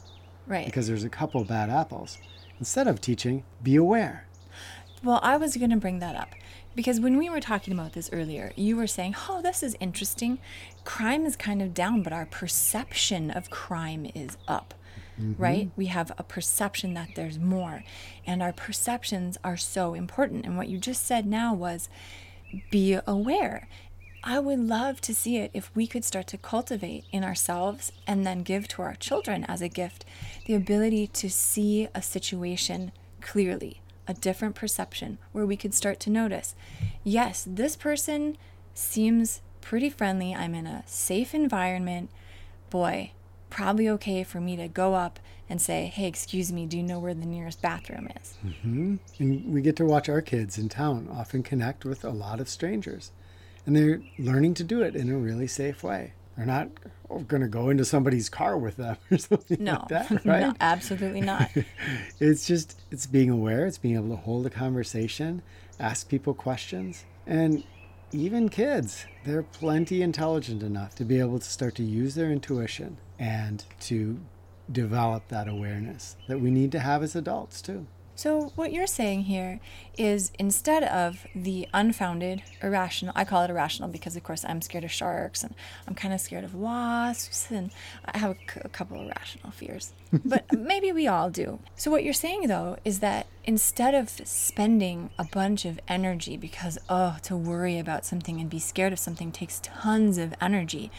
Right. 0.46 0.66
because 0.66 0.86
there's 0.86 1.04
a 1.04 1.08
couple 1.08 1.42
bad 1.44 1.70
apples. 1.70 2.18
Instead 2.58 2.86
of 2.86 3.00
teaching, 3.00 3.44
be 3.62 3.76
aware. 3.76 4.26
Well, 5.02 5.20
I 5.22 5.38
was 5.38 5.56
going 5.56 5.70
to 5.70 5.76
bring 5.78 6.00
that 6.00 6.14
up 6.14 6.28
because 6.74 7.00
when 7.00 7.16
we 7.16 7.30
were 7.30 7.40
talking 7.40 7.72
about 7.72 7.94
this 7.94 8.10
earlier, 8.12 8.52
you 8.56 8.76
were 8.76 8.86
saying, 8.86 9.14
oh, 9.28 9.40
this 9.40 9.62
is 9.62 9.74
interesting. 9.80 10.38
Crime 10.84 11.24
is 11.24 11.34
kind 11.34 11.62
of 11.62 11.72
down, 11.72 12.02
but 12.02 12.12
our 12.12 12.26
perception 12.26 13.30
of 13.30 13.48
crime 13.48 14.10
is 14.14 14.36
up, 14.46 14.74
right? 15.18 15.66
Mm-hmm. 15.66 15.80
We 15.80 15.86
have 15.86 16.12
a 16.18 16.22
perception 16.22 16.94
that 16.94 17.10
there's 17.14 17.38
more, 17.38 17.84
and 18.26 18.42
our 18.42 18.52
perceptions 18.52 19.38
are 19.42 19.56
so 19.56 19.94
important. 19.94 20.44
And 20.44 20.56
what 20.56 20.68
you 20.68 20.78
just 20.78 21.06
said 21.06 21.26
now 21.26 21.54
was 21.54 21.88
be 22.70 22.98
aware. 23.06 23.68
I 24.28 24.40
would 24.40 24.58
love 24.58 25.00
to 25.02 25.14
see 25.14 25.36
it 25.36 25.52
if 25.54 25.70
we 25.74 25.86
could 25.86 26.04
start 26.04 26.26
to 26.28 26.38
cultivate 26.38 27.04
in 27.12 27.22
ourselves 27.22 27.92
and 28.06 28.26
then 28.26 28.42
give 28.42 28.66
to 28.68 28.82
our 28.82 28.96
children 28.96 29.44
as 29.44 29.62
a 29.62 29.68
gift 29.68 30.04
the 30.46 30.54
ability 30.54 31.06
to 31.08 31.30
see 31.30 31.88
a 31.94 32.02
situation 32.02 32.90
clearly, 33.20 33.80
a 34.08 34.14
different 34.14 34.56
perception 34.56 35.18
where 35.30 35.46
we 35.46 35.56
could 35.56 35.74
start 35.74 36.00
to 36.00 36.10
notice 36.10 36.56
yes, 37.04 37.46
this 37.48 37.76
person 37.76 38.36
seems 38.74 39.42
pretty 39.60 39.90
friendly. 39.90 40.34
I'm 40.34 40.54
in 40.54 40.66
a 40.66 40.82
safe 40.86 41.34
environment. 41.34 42.10
Boy, 42.68 43.12
probably 43.56 43.88
okay 43.88 44.22
for 44.22 44.38
me 44.38 44.54
to 44.54 44.68
go 44.68 44.92
up 44.92 45.18
and 45.48 45.62
say, 45.62 45.86
hey, 45.86 46.06
excuse 46.06 46.52
me, 46.52 46.66
do 46.66 46.76
you 46.76 46.82
know 46.82 46.98
where 46.98 47.14
the 47.14 47.24
nearest 47.24 47.62
bathroom 47.62 48.06
is? 48.20 48.34
Mm-hmm. 48.44 48.96
And 49.18 49.54
we 49.54 49.62
get 49.62 49.76
to 49.76 49.86
watch 49.86 50.10
our 50.10 50.20
kids 50.20 50.58
in 50.58 50.68
town 50.68 51.08
often 51.10 51.42
connect 51.42 51.86
with 51.86 52.04
a 52.04 52.10
lot 52.10 52.38
of 52.38 52.50
strangers. 52.50 53.12
And 53.64 53.74
they're 53.74 54.02
learning 54.18 54.52
to 54.54 54.64
do 54.64 54.82
it 54.82 54.94
in 54.94 55.10
a 55.10 55.16
really 55.16 55.46
safe 55.46 55.82
way. 55.82 56.12
They're 56.36 56.44
not 56.44 56.68
going 57.08 57.40
to 57.40 57.48
go 57.48 57.70
into 57.70 57.86
somebody's 57.86 58.28
car 58.28 58.58
with 58.58 58.76
them 58.76 58.98
or 59.10 59.16
something 59.16 59.64
No, 59.64 59.72
like 59.72 59.88
that, 59.88 60.10
right? 60.26 60.40
no, 60.42 60.54
absolutely 60.60 61.22
not. 61.22 61.50
It's 62.20 62.46
just 62.46 62.78
it's 62.90 63.06
being 63.06 63.30
aware, 63.30 63.66
it's 63.66 63.78
being 63.78 63.94
able 63.94 64.10
to 64.10 64.16
hold 64.16 64.44
a 64.44 64.50
conversation, 64.50 65.40
ask 65.80 66.10
people 66.10 66.34
questions, 66.34 67.06
and 67.26 67.64
even 68.12 68.50
kids, 68.50 69.06
they're 69.24 69.42
plenty 69.42 70.02
intelligent 70.02 70.62
enough 70.62 70.94
to 70.96 71.06
be 71.06 71.18
able 71.20 71.38
to 71.38 71.50
start 71.50 71.74
to 71.76 71.82
use 71.82 72.16
their 72.16 72.30
intuition 72.30 72.98
and 73.18 73.64
to 73.80 74.18
develop 74.70 75.28
that 75.28 75.48
awareness 75.48 76.16
that 76.28 76.40
we 76.40 76.50
need 76.50 76.72
to 76.72 76.78
have 76.80 77.02
as 77.02 77.14
adults 77.14 77.62
too. 77.62 77.86
So, 78.18 78.50
what 78.54 78.72
you're 78.72 78.86
saying 78.86 79.24
here 79.24 79.60
is 79.98 80.32
instead 80.38 80.82
of 80.84 81.26
the 81.34 81.68
unfounded, 81.74 82.42
irrational, 82.62 83.12
I 83.14 83.24
call 83.24 83.42
it 83.42 83.50
irrational 83.50 83.90
because, 83.90 84.16
of 84.16 84.22
course, 84.22 84.42
I'm 84.42 84.62
scared 84.62 84.84
of 84.84 84.90
sharks 84.90 85.44
and 85.44 85.54
I'm 85.86 85.94
kind 85.94 86.14
of 86.14 86.20
scared 86.22 86.42
of 86.42 86.54
wasps 86.54 87.50
and 87.50 87.70
I 88.06 88.16
have 88.16 88.30
a, 88.30 88.34
c- 88.34 88.60
a 88.64 88.70
couple 88.70 88.98
of 88.98 89.08
rational 89.08 89.52
fears. 89.52 89.92
But 90.24 90.50
maybe 90.50 90.92
we 90.92 91.06
all 91.06 91.28
do. 91.28 91.58
So, 91.74 91.90
what 91.90 92.04
you're 92.04 92.14
saying 92.14 92.46
though 92.46 92.78
is 92.86 93.00
that 93.00 93.26
instead 93.44 93.94
of 93.94 94.08
spending 94.08 95.10
a 95.18 95.24
bunch 95.24 95.66
of 95.66 95.78
energy 95.86 96.38
because, 96.38 96.78
oh, 96.88 97.18
to 97.24 97.36
worry 97.36 97.78
about 97.78 98.06
something 98.06 98.40
and 98.40 98.48
be 98.48 98.58
scared 98.58 98.94
of 98.94 98.98
something 98.98 99.30
takes 99.30 99.60
tons 99.62 100.16
of 100.16 100.32
energy, 100.40 100.90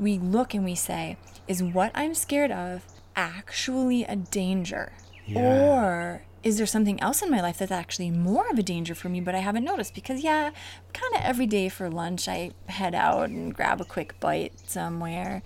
we 0.00 0.18
look 0.18 0.54
and 0.54 0.64
we 0.64 0.74
say, 0.74 1.16
is 1.46 1.62
what 1.62 1.92
I'm 1.94 2.14
scared 2.14 2.50
of 2.50 2.84
actually 3.14 4.04
a 4.04 4.16
danger? 4.16 4.92
Yeah. 5.26 5.40
Or 5.40 6.22
is 6.42 6.56
there 6.56 6.66
something 6.66 6.98
else 7.00 7.20
in 7.22 7.30
my 7.30 7.40
life 7.40 7.58
that's 7.58 7.70
actually 7.70 8.10
more 8.10 8.48
of 8.50 8.58
a 8.58 8.62
danger 8.62 8.94
for 8.94 9.10
me, 9.10 9.20
but 9.20 9.34
I 9.34 9.40
haven't 9.40 9.64
noticed? 9.64 9.94
Because, 9.94 10.24
yeah, 10.24 10.50
kind 10.94 11.14
of 11.14 11.20
every 11.20 11.46
day 11.46 11.68
for 11.68 11.90
lunch, 11.90 12.28
I 12.28 12.52
head 12.66 12.94
out 12.94 13.28
and 13.28 13.54
grab 13.54 13.80
a 13.80 13.84
quick 13.84 14.18
bite 14.20 14.54
somewhere. 14.66 15.42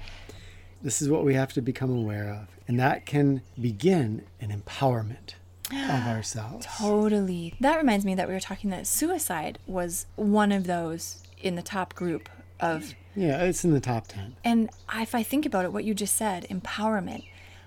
This 0.82 1.02
is 1.02 1.08
what 1.08 1.24
we 1.24 1.34
have 1.34 1.52
to 1.54 1.62
become 1.62 1.90
aware 1.90 2.28
of, 2.28 2.48
and 2.68 2.78
that 2.78 3.06
can 3.06 3.42
begin 3.60 4.22
an 4.40 4.50
empowerment 4.50 5.34
of 5.70 6.06
ourselves. 6.06 6.66
Totally. 6.78 7.54
That 7.58 7.78
reminds 7.78 8.04
me 8.04 8.14
that 8.14 8.28
we 8.28 8.34
were 8.34 8.40
talking 8.40 8.70
that 8.70 8.86
suicide 8.86 9.58
was 9.66 10.06
one 10.14 10.52
of 10.52 10.66
those 10.66 11.22
in 11.40 11.56
the 11.56 11.62
top 11.62 11.94
group 11.94 12.28
of 12.60 12.94
Yeah, 13.14 13.42
it's 13.44 13.64
in 13.64 13.72
the 13.72 13.80
top 13.80 14.08
10. 14.08 14.36
And 14.44 14.70
if 14.94 15.14
I 15.14 15.22
think 15.22 15.46
about 15.46 15.64
it, 15.64 15.72
what 15.72 15.84
you 15.84 15.94
just 15.94 16.16
said, 16.16 16.46
empowerment, 16.50 17.24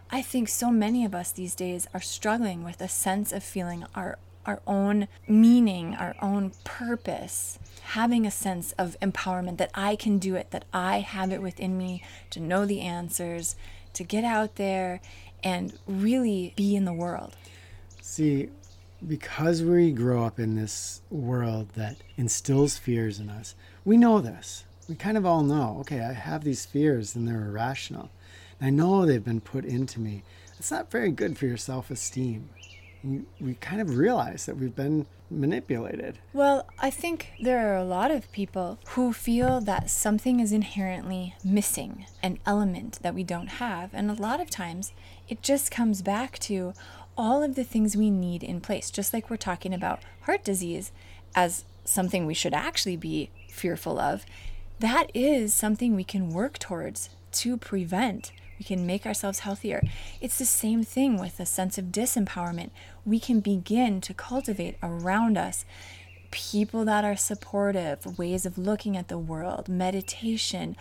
I 0.10 0.22
think 0.22 0.50
so 0.50 0.72
many 0.72 1.06
of 1.06 1.14
us 1.14 1.32
these 1.32 1.56
days 1.56 1.88
are 1.94 2.02
struggling 2.02 2.64
with 2.64 2.82
a 2.82 2.88
sense 2.88 3.32
of 3.32 3.44
feeling 3.44 3.86
our 3.96 4.18
our 4.48 4.62
own 4.66 5.08
meaning, 5.28 5.94
our 5.94 6.16
own 6.22 6.54
purpose, 6.64 7.60
having 7.84 8.26
a 8.26 8.32
sense 8.32 8.72
of 8.78 8.98
empowerment 9.02 9.58
that 9.58 9.70
I 9.76 9.98
can 9.98 10.18
do 10.18 10.36
it, 10.36 10.52
that 10.52 10.66
I 10.74 11.02
have 11.02 11.32
it 11.32 11.42
within 11.42 11.78
me 11.78 12.02
to 12.30 12.40
know 12.40 12.66
the 12.66 12.82
answers, 12.82 13.56
to 13.94 14.04
get 14.04 14.24
out 14.24 14.56
there 14.56 15.02
and 15.44 15.78
really 15.86 16.54
be 16.56 16.76
in 16.76 16.86
the 16.86 16.94
world. 16.94 17.36
See, 18.02 18.50
because 19.06 19.62
we 19.62 19.92
grow 19.92 20.24
up 20.24 20.40
in 20.40 20.56
this 20.56 21.02
world 21.12 21.70
that 21.76 21.98
instills 22.16 22.78
fears 22.78 23.20
in 23.20 23.30
us, 23.30 23.54
we 23.84 23.98
know 23.98 24.20
this. 24.20 24.64
We 24.88 24.96
kind 24.96 25.18
of 25.18 25.26
all 25.26 25.44
know, 25.44 25.78
okay, 25.82 26.00
I 26.00 26.14
have 26.14 26.44
these 26.44 26.66
fears 26.66 27.16
and 27.16 27.28
they're 27.28 27.46
irrational. 27.46 28.10
I 28.62 28.70
know 28.70 29.06
they've 29.06 29.24
been 29.24 29.42
put 29.42 29.66
into 29.66 30.00
me. 30.00 30.24
It's 30.58 30.72
not 30.72 30.90
very 30.90 31.12
good 31.12 31.38
for 31.38 31.46
your 31.46 31.58
self 31.58 31.92
esteem. 31.92 32.50
We 33.40 33.54
kind 33.56 33.82
of 33.82 33.98
realize 33.98 34.46
that 34.46 34.58
we've 34.58 34.76
been 34.76 35.06
manipulated. 35.30 36.20
Well, 36.34 36.68
I 36.80 36.90
think 36.90 37.32
there 37.42 37.72
are 37.72 37.78
a 37.78 37.84
lot 37.84 38.12
of 38.12 38.32
people 38.32 38.80
who 38.90 39.14
feel 39.14 39.62
that 39.62 39.90
something 39.90 40.40
is 40.40 40.52
inherently 40.52 41.36
missing, 41.44 42.06
an 42.24 42.40
element 42.46 43.00
that 43.02 43.14
we 43.14 43.24
don't 43.24 43.48
have. 43.48 43.94
And 43.94 44.10
a 44.10 44.22
lot 44.22 44.40
of 44.40 44.50
times 44.50 44.94
it 45.30 45.42
just 45.42 45.70
comes 45.70 46.02
back 46.02 46.40
to 46.40 46.74
all 47.18 47.44
of 47.44 47.56
the 47.56 47.64
things 47.64 47.98
we 47.98 48.10
need 48.10 48.44
in 48.44 48.62
place, 48.62 48.90
just 48.90 49.14
like 49.14 49.30
we're 49.30 49.38
talking 49.38 49.74
about 49.74 50.02
heart 50.22 50.44
disease 50.44 50.92
as 51.36 51.66
something 51.84 52.26
we 52.26 52.34
should 52.34 52.54
actually 52.54 52.98
be 52.98 53.30
fearful 53.50 54.00
of. 54.00 54.26
That 54.80 55.10
is 55.14 55.54
something 55.54 55.96
we 55.96 56.04
can 56.04 56.30
work 56.30 56.60
towards 56.60 57.10
to 57.34 57.58
prevent 57.58 58.32
we 58.58 58.66
can 58.66 58.86
make 58.86 59.06
ourselves 59.06 59.40
healthier. 59.40 59.84
It's 60.20 60.40
the 60.40 60.46
same 60.46 60.84
thing 60.84 61.20
with 61.20 61.40
a 61.40 61.46
sense 61.46 61.78
of 61.78 61.86
disempowerment. 61.86 62.72
We 63.06 63.20
can 63.20 63.40
begin 63.40 64.02
to 64.02 64.14
cultivate 64.14 64.78
around 64.82 65.38
us 65.38 65.66
people 66.32 66.84
that 66.86 67.06
are 67.06 67.16
supportive, 67.16 68.18
ways 68.18 68.46
of 68.46 68.58
looking 68.58 68.98
at 68.98 69.08
the 69.08 69.18
world, 69.18 69.70
meditation, 69.70 70.76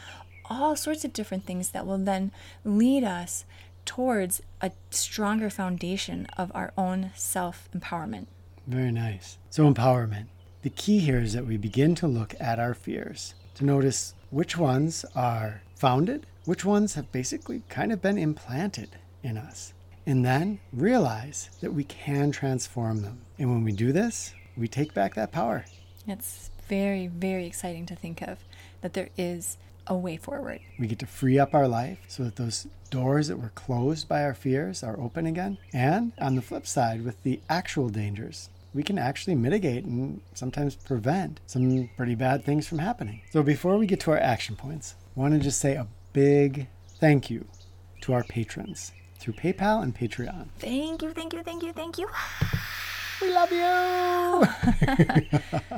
all 0.47 0.75
sorts 0.75 1.05
of 1.05 1.13
different 1.13 1.45
things 1.45 1.71
that 1.71 1.87
will 1.87 1.99
then 1.99 2.33
lead 2.65 3.05
us 3.05 3.45
towards 3.85 4.43
a 4.61 4.73
stronger 4.91 5.51
foundation 5.51 6.27
of 6.37 6.51
our 6.55 6.73
own 6.77 7.11
self 7.15 7.69
empowerment. 7.77 8.27
Very 8.67 8.91
nice. 8.91 9.39
So, 9.51 9.73
empowerment. 9.73 10.27
The 10.63 10.71
key 10.71 10.99
here 10.99 11.21
is 11.21 11.35
that 11.35 11.47
we 11.47 11.57
begin 11.57 11.95
to 11.97 12.09
look 12.09 12.35
at 12.41 12.59
our 12.59 12.75
fears, 12.75 13.35
to 13.57 13.65
notice 13.65 14.15
which 14.31 14.57
ones 14.57 15.05
are 15.15 15.63
founded 15.75 16.27
which 16.47 16.65
ones 16.65 16.95
have 16.95 17.11
basically 17.11 17.63
kind 17.69 17.93
of 17.93 18.01
been 18.01 18.17
implanted 18.17 18.97
in 19.23 19.37
us. 19.37 19.75
And 20.07 20.25
then 20.25 20.61
realize 20.73 21.51
that 21.61 21.75
we 21.75 21.83
can 21.83 22.31
transform 22.31 23.03
them. 23.03 23.23
And 23.39 23.51
when 23.51 23.65
we 23.65 23.73
do 23.73 23.93
this, 23.93 24.33
we 24.57 24.69
take 24.69 24.95
back 24.95 25.15
that 25.15 25.33
power. 25.33 25.65
It's 26.07 26.51
very, 26.69 27.09
very 27.09 27.47
exciting 27.47 27.85
to 27.87 27.97
think 27.97 28.23
of 28.23 28.39
that 28.81 28.95
there 28.95 29.09
is 29.19 29.59
a 29.89 29.97
way 29.97 30.17
forward. 30.17 30.61
We 30.79 30.87
get 30.87 31.01
to 31.01 31.07
free 31.07 31.39
up 31.39 31.53
our 31.53 31.67
life 31.67 31.99
so 32.07 32.23
that 32.23 32.37
those 32.37 32.69
doors 32.91 33.27
that 33.27 33.41
were 33.41 33.53
closed 33.57 34.09
by 34.09 34.23
our 34.23 34.35
fears 34.35 34.85
are 34.85 34.99
open 35.01 35.27
again. 35.27 35.59
And 35.73 36.13
on 36.21 36.37
the 36.37 36.43
flip 36.43 36.69
side, 36.69 37.05
with 37.05 37.21
the 37.25 37.41
actual 37.49 37.89
dangers, 37.89 38.49
we 38.77 38.83
can 38.83 38.99
actually 38.99 39.35
mitigate 39.35 39.85
and 39.87 40.21
sometimes 40.35 40.77
prevent 40.77 41.41
some 41.47 41.89
pretty 41.97 42.15
bad 42.15 42.45
things 42.45 42.69
from 42.69 42.79
happening. 42.79 43.23
So 43.31 43.43
before 43.43 43.79
we 43.79 43.87
get 43.87 44.01
to 44.01 44.11
our 44.11 44.19
action 44.19 44.55
points, 44.55 44.95
I 45.17 45.21
want 45.21 45.33
to 45.33 45.41
just 45.41 45.59
say 45.61 45.77
a 45.77 45.87
big 46.13 46.69
thank 47.01 47.31
you 47.31 47.47
to 48.03 48.13
our 48.13 48.23
patrons 48.23 48.93
through 49.19 49.33
PayPal 49.33 49.83
and 49.83 49.97
Patreon. 49.97 50.49
Thank 50.59 51.01
you, 51.01 51.11
thank 51.13 51.33
you, 51.33 51.43
thank 51.43 51.63
you, 51.63 51.73
thank 51.73 51.99
you. 51.99 52.07
We 53.23 53.33
love 53.33 53.51
you. 53.51 54.47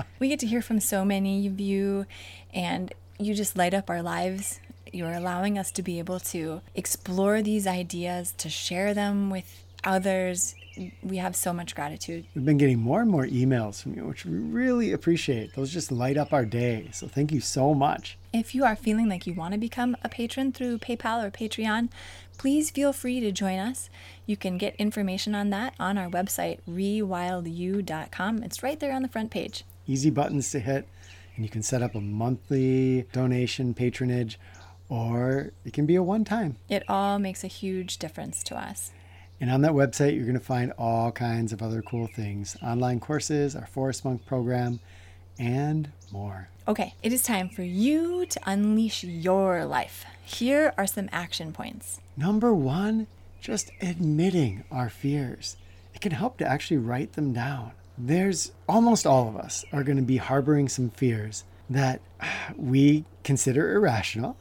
we 0.18 0.28
get 0.28 0.40
to 0.40 0.46
hear 0.48 0.60
from 0.60 0.80
so 0.80 1.04
many 1.04 1.46
of 1.46 1.60
you, 1.60 2.04
and 2.52 2.92
you 3.20 3.32
just 3.32 3.56
light 3.56 3.74
up 3.74 3.88
our 3.88 4.02
lives. 4.02 4.58
You're 4.92 5.12
allowing 5.12 5.56
us 5.56 5.70
to 5.72 5.82
be 5.84 6.00
able 6.00 6.18
to 6.34 6.62
explore 6.74 7.40
these 7.40 7.64
ideas, 7.64 8.34
to 8.38 8.48
share 8.48 8.92
them 8.92 9.30
with 9.30 9.62
others, 9.84 10.54
we 11.02 11.16
have 11.16 11.34
so 11.34 11.52
much 11.52 11.74
gratitude. 11.74 12.26
We've 12.34 12.44
been 12.44 12.58
getting 12.58 12.78
more 12.78 13.00
and 13.00 13.10
more 13.10 13.26
emails 13.26 13.82
from 13.82 13.94
you, 13.94 14.04
which 14.04 14.24
we 14.24 14.36
really 14.36 14.92
appreciate. 14.92 15.54
Those 15.54 15.72
just 15.72 15.90
light 15.90 16.16
up 16.16 16.32
our 16.32 16.44
day. 16.44 16.88
So 16.92 17.08
thank 17.08 17.32
you 17.32 17.40
so 17.40 17.74
much. 17.74 18.16
If 18.32 18.54
you 18.54 18.64
are 18.64 18.76
feeling 18.76 19.08
like 19.08 19.26
you 19.26 19.34
want 19.34 19.54
to 19.54 19.58
become 19.58 19.96
a 20.02 20.08
patron 20.08 20.52
through 20.52 20.78
PayPal 20.78 21.24
or 21.24 21.30
Patreon, 21.30 21.88
please 22.36 22.70
feel 22.70 22.92
free 22.92 23.20
to 23.20 23.32
join 23.32 23.58
us. 23.58 23.90
You 24.26 24.36
can 24.36 24.58
get 24.58 24.76
information 24.76 25.34
on 25.34 25.50
that 25.50 25.74
on 25.80 25.98
our 25.98 26.08
website, 26.08 26.60
rewildu.com. 26.68 28.42
It's 28.42 28.62
right 28.62 28.78
there 28.78 28.92
on 28.92 29.02
the 29.02 29.08
front 29.08 29.30
page. 29.30 29.64
Easy 29.86 30.10
buttons 30.10 30.50
to 30.50 30.60
hit, 30.60 30.86
and 31.34 31.44
you 31.44 31.50
can 31.50 31.62
set 31.62 31.82
up 31.82 31.94
a 31.94 32.00
monthly 32.00 33.06
donation 33.12 33.74
patronage, 33.74 34.38
or 34.88 35.52
it 35.64 35.72
can 35.72 35.86
be 35.86 35.96
a 35.96 36.02
one 36.02 36.24
time. 36.24 36.56
It 36.68 36.84
all 36.88 37.18
makes 37.18 37.42
a 37.42 37.48
huge 37.48 37.98
difference 37.98 38.42
to 38.44 38.56
us. 38.56 38.92
And 39.40 39.50
on 39.50 39.62
that 39.62 39.72
website, 39.72 40.16
you're 40.16 40.24
going 40.24 40.38
to 40.38 40.44
find 40.44 40.72
all 40.78 41.12
kinds 41.12 41.52
of 41.52 41.62
other 41.62 41.80
cool 41.82 42.08
things 42.08 42.56
online 42.62 42.98
courses, 42.98 43.54
our 43.54 43.66
Forest 43.66 44.04
Monk 44.04 44.26
program, 44.26 44.80
and 45.38 45.90
more. 46.10 46.48
Okay, 46.66 46.94
it 47.02 47.12
is 47.12 47.22
time 47.22 47.48
for 47.48 47.62
you 47.62 48.26
to 48.26 48.40
unleash 48.44 49.04
your 49.04 49.64
life. 49.64 50.04
Here 50.24 50.74
are 50.76 50.86
some 50.86 51.08
action 51.12 51.52
points. 51.52 52.00
Number 52.16 52.52
one, 52.52 53.06
just 53.40 53.70
admitting 53.80 54.64
our 54.70 54.88
fears. 54.88 55.56
It 55.94 56.00
can 56.00 56.12
help 56.12 56.38
to 56.38 56.46
actually 56.46 56.78
write 56.78 57.12
them 57.12 57.32
down. 57.32 57.72
There's 57.96 58.52
almost 58.68 59.06
all 59.06 59.28
of 59.28 59.36
us 59.36 59.64
are 59.72 59.84
going 59.84 59.96
to 59.96 60.02
be 60.02 60.18
harboring 60.18 60.68
some 60.68 60.90
fears 60.90 61.44
that 61.70 62.00
we 62.56 63.04
consider 63.22 63.74
irrational 63.74 64.36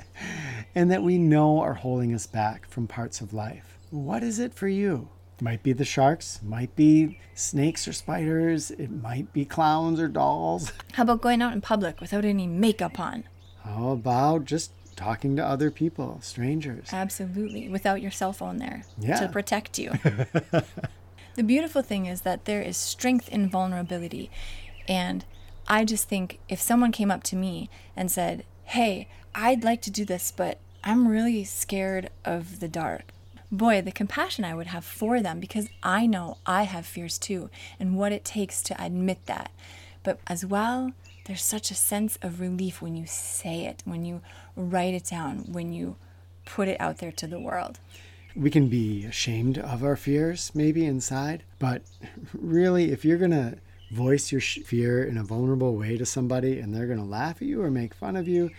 and 0.74 0.90
that 0.90 1.02
we 1.02 1.18
know 1.18 1.60
are 1.60 1.74
holding 1.74 2.14
us 2.14 2.26
back 2.26 2.66
from 2.66 2.86
parts 2.86 3.20
of 3.20 3.32
life. 3.32 3.71
What 3.92 4.22
is 4.22 4.38
it 4.38 4.54
for 4.54 4.68
you? 4.68 5.10
Might 5.42 5.62
be 5.62 5.74
the 5.74 5.84
sharks, 5.84 6.40
might 6.42 6.74
be 6.74 7.20
snakes 7.34 7.86
or 7.86 7.92
spiders, 7.92 8.70
it 8.70 8.90
might 8.90 9.34
be 9.34 9.44
clowns 9.44 10.00
or 10.00 10.08
dolls. 10.08 10.72
How 10.94 11.02
about 11.02 11.20
going 11.20 11.42
out 11.42 11.52
in 11.52 11.60
public 11.60 12.00
without 12.00 12.24
any 12.24 12.46
makeup 12.46 12.98
on? 12.98 13.24
How 13.62 13.90
about 13.90 14.46
just 14.46 14.72
talking 14.96 15.36
to 15.36 15.44
other 15.44 15.70
people, 15.70 16.20
strangers? 16.22 16.88
Absolutely, 16.90 17.68
without 17.68 18.00
your 18.00 18.10
cell 18.10 18.32
phone 18.32 18.56
there 18.56 18.84
yeah. 18.98 19.20
to 19.20 19.28
protect 19.28 19.78
you. 19.78 19.90
the 21.34 21.42
beautiful 21.44 21.82
thing 21.82 22.06
is 22.06 22.22
that 22.22 22.46
there 22.46 22.62
is 22.62 22.78
strength 22.78 23.28
in 23.28 23.50
vulnerability. 23.50 24.30
And 24.88 25.26
I 25.68 25.84
just 25.84 26.08
think 26.08 26.38
if 26.48 26.62
someone 26.62 26.92
came 26.92 27.10
up 27.10 27.24
to 27.24 27.36
me 27.36 27.68
and 27.94 28.10
said, 28.10 28.46
Hey, 28.64 29.06
I'd 29.34 29.64
like 29.64 29.82
to 29.82 29.90
do 29.90 30.06
this, 30.06 30.32
but 30.34 30.60
I'm 30.82 31.08
really 31.08 31.44
scared 31.44 32.08
of 32.24 32.60
the 32.60 32.68
dark 32.68 33.12
boy, 33.52 33.82
the 33.82 33.92
compassion 33.92 34.44
I 34.44 34.54
would 34.54 34.68
have 34.68 34.84
for 34.84 35.20
them 35.20 35.38
because 35.38 35.68
I 35.82 36.06
know 36.06 36.38
I 36.46 36.62
have 36.62 36.86
fears 36.86 37.18
too 37.18 37.50
and 37.78 37.96
what 37.96 38.10
it 38.10 38.24
takes 38.24 38.62
to 38.62 38.84
admit 38.84 39.26
that. 39.26 39.52
But 40.02 40.18
as 40.26 40.44
well, 40.44 40.92
there's 41.26 41.44
such 41.44 41.70
a 41.70 41.74
sense 41.74 42.18
of 42.22 42.40
relief 42.40 42.82
when 42.82 42.96
you 42.96 43.04
say 43.06 43.66
it, 43.66 43.82
when 43.84 44.04
you 44.04 44.22
write 44.56 44.94
it 44.94 45.04
down, 45.04 45.44
when 45.52 45.72
you 45.72 45.96
put 46.44 46.66
it 46.66 46.80
out 46.80 46.98
there 46.98 47.12
to 47.12 47.26
the 47.26 47.38
world. 47.38 47.78
We 48.34 48.50
can 48.50 48.68
be 48.68 49.04
ashamed 49.04 49.58
of 49.58 49.84
our 49.84 49.94
fears, 49.94 50.50
maybe 50.54 50.86
inside, 50.86 51.44
but 51.58 51.82
really, 52.32 52.90
if 52.90 53.04
you're 53.04 53.18
going 53.18 53.30
to 53.30 53.58
voice 53.92 54.32
your 54.32 54.40
fear 54.40 55.04
in 55.04 55.18
a 55.18 55.22
vulnerable 55.22 55.76
way 55.76 55.98
to 55.98 56.06
somebody 56.06 56.58
and 56.58 56.74
they're 56.74 56.86
going 56.86 56.98
to 56.98 57.04
laugh 57.04 57.42
at 57.42 57.48
you 57.48 57.62
or 57.62 57.70
make 57.70 57.92
fun 57.92 58.16
of 58.16 58.26
you, 58.26 58.50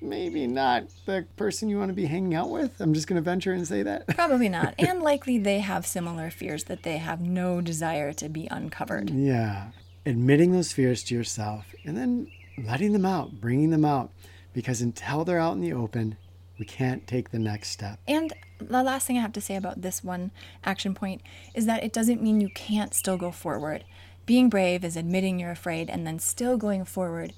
maybe 0.00 0.46
not 0.46 0.84
the 1.06 1.26
person 1.36 1.68
you 1.68 1.78
want 1.78 1.88
to 1.88 1.94
be 1.94 2.06
hanging 2.06 2.34
out 2.34 2.50
with. 2.50 2.80
I'm 2.80 2.94
just 2.94 3.06
going 3.06 3.16
to 3.16 3.22
venture 3.22 3.52
and 3.52 3.66
say 3.66 3.82
that. 3.82 4.06
Probably 4.16 4.48
not. 4.48 4.74
and 4.78 5.02
likely 5.02 5.38
they 5.38 5.60
have 5.60 5.86
similar 5.86 6.30
fears 6.30 6.64
that 6.64 6.82
they 6.82 6.98
have 6.98 7.20
no 7.20 7.60
desire 7.60 8.12
to 8.14 8.28
be 8.28 8.48
uncovered. 8.50 9.10
Yeah. 9.10 9.68
Admitting 10.04 10.52
those 10.52 10.72
fears 10.72 11.04
to 11.04 11.14
yourself 11.14 11.74
and 11.84 11.96
then 11.96 12.28
letting 12.62 12.92
them 12.92 13.06
out, 13.06 13.40
bringing 13.40 13.70
them 13.70 13.84
out. 13.84 14.10
Because 14.52 14.82
until 14.82 15.24
they're 15.24 15.38
out 15.38 15.54
in 15.54 15.60
the 15.62 15.72
open, 15.72 16.16
we 16.58 16.66
can't 16.66 17.06
take 17.06 17.30
the 17.30 17.38
next 17.38 17.70
step. 17.70 17.98
And 18.06 18.32
the 18.60 18.82
last 18.82 19.06
thing 19.06 19.16
I 19.16 19.22
have 19.22 19.32
to 19.32 19.40
say 19.40 19.56
about 19.56 19.80
this 19.82 20.04
one 20.04 20.30
action 20.62 20.94
point 20.94 21.22
is 21.54 21.66
that 21.66 21.82
it 21.82 21.92
doesn't 21.92 22.22
mean 22.22 22.40
you 22.40 22.50
can't 22.50 22.94
still 22.94 23.16
go 23.16 23.30
forward. 23.30 23.84
Being 24.26 24.48
brave 24.48 24.84
is 24.84 24.96
admitting 24.96 25.40
you're 25.40 25.50
afraid 25.50 25.88
and 25.90 26.06
then 26.06 26.18
still 26.18 26.56
going 26.56 26.84
forward 26.84 27.32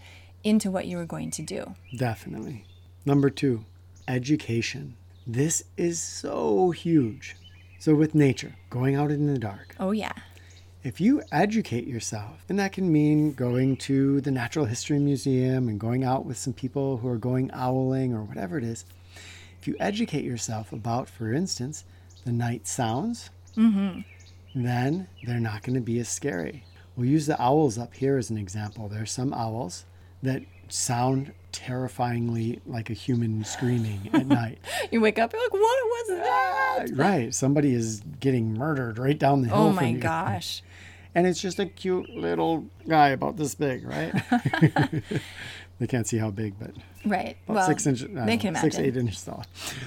into 0.45 0.71
what 0.71 0.87
you 0.87 0.97
were 0.97 1.07
going 1.07 1.31
to 1.33 1.43
do. 1.43 1.75
Definitely. 1.97 2.65
Number 3.05 3.31
two, 3.31 3.65
education. 4.07 4.97
This 5.27 5.65
is 5.77 6.03
so 6.03 6.71
huge. 6.71 7.37
So, 7.79 7.95
with 7.95 8.15
nature, 8.15 8.55
going 8.71 8.95
out 8.95 9.11
in 9.11 9.27
the 9.27 9.39
dark. 9.39 9.75
Oh, 9.81 9.91
yeah. 9.91 10.13
If 10.83 11.01
you 11.01 11.23
educate 11.33 11.87
yourself, 11.87 12.45
and 12.49 12.59
that 12.59 12.73
can 12.73 12.93
mean 12.93 13.33
going 13.33 13.77
to 13.79 14.21
the 14.21 14.31
Natural 14.31 14.67
History 14.67 14.99
Museum 14.99 15.69
and 15.69 15.81
going 15.81 16.05
out 16.05 16.27
with 16.27 16.37
some 16.37 16.53
people 16.53 16.99
who 16.99 17.09
are 17.09 17.17
going 17.17 17.51
owling 17.53 18.15
or 18.15 18.23
whatever 18.23 18.59
it 18.59 18.65
is, 18.65 18.85
if 19.61 19.67
you 19.67 19.77
educate 19.81 20.25
yourself 20.25 20.73
about, 20.73 21.09
for 21.09 21.33
instance, 21.33 21.85
the 22.25 22.33
night 22.33 22.67
sounds, 22.67 23.31
mm-hmm. 23.57 24.01
then 24.55 25.09
they're 25.25 25.41
not 25.41 25.63
going 25.63 25.75
to 25.75 25.81
be 25.81 25.99
as 26.01 26.09
scary. 26.09 26.65
We'll 26.97 27.09
use 27.09 27.27
the 27.27 27.41
owls 27.41 27.79
up 27.79 27.95
here 27.95 28.19
as 28.19 28.31
an 28.31 28.37
example. 28.37 28.89
There 28.89 29.03
are 29.03 29.07
some 29.07 29.33
owls 29.33 29.85
that 30.25 30.43
sound 30.69 31.33
terrifyingly 31.53 32.61
like 32.67 32.91
a 32.91 32.93
human 32.93 33.45
screaming 33.45 34.11
at 34.13 34.27
night. 34.27 34.59
You 34.91 35.01
wake 35.01 35.19
up, 35.19 35.33
you're 35.33 35.43
like, 35.43 35.53
what 35.53 35.61
was 35.63 36.11
ah, 36.11 36.15
that? 36.79 36.91
right. 36.95 37.35
Somebody 37.35 37.75
is 37.75 38.01
getting 38.21 38.55
murdered 38.55 38.99
right 38.99 39.19
down 39.19 39.43
the 39.43 39.49
oh 39.51 39.57
hill. 39.57 39.67
Oh 39.69 39.73
my 39.73 39.93
gosh. 39.93 40.63
And 41.15 41.27
it's 41.27 41.41
just 41.41 41.59
a 41.59 41.67
cute 41.67 42.11
little 42.11 42.67
guy 42.87 43.09
about 43.09 43.37
this 43.37 43.55
big, 43.55 43.85
right? 43.87 44.13
they 45.79 45.87
can't 45.87 46.07
see 46.07 46.19
how 46.19 46.31
big, 46.31 46.59
but 46.59 46.73
Right. 47.05 47.37
well, 47.47 47.67
six 47.67 47.87
inches, 47.87 48.09
they 48.13 48.37
can 48.37 48.57
uh, 48.57 48.61
six, 48.61 48.77
imagine. 48.77 48.95
eight 48.95 49.01
inches 49.01 49.23
tall. 49.25 49.45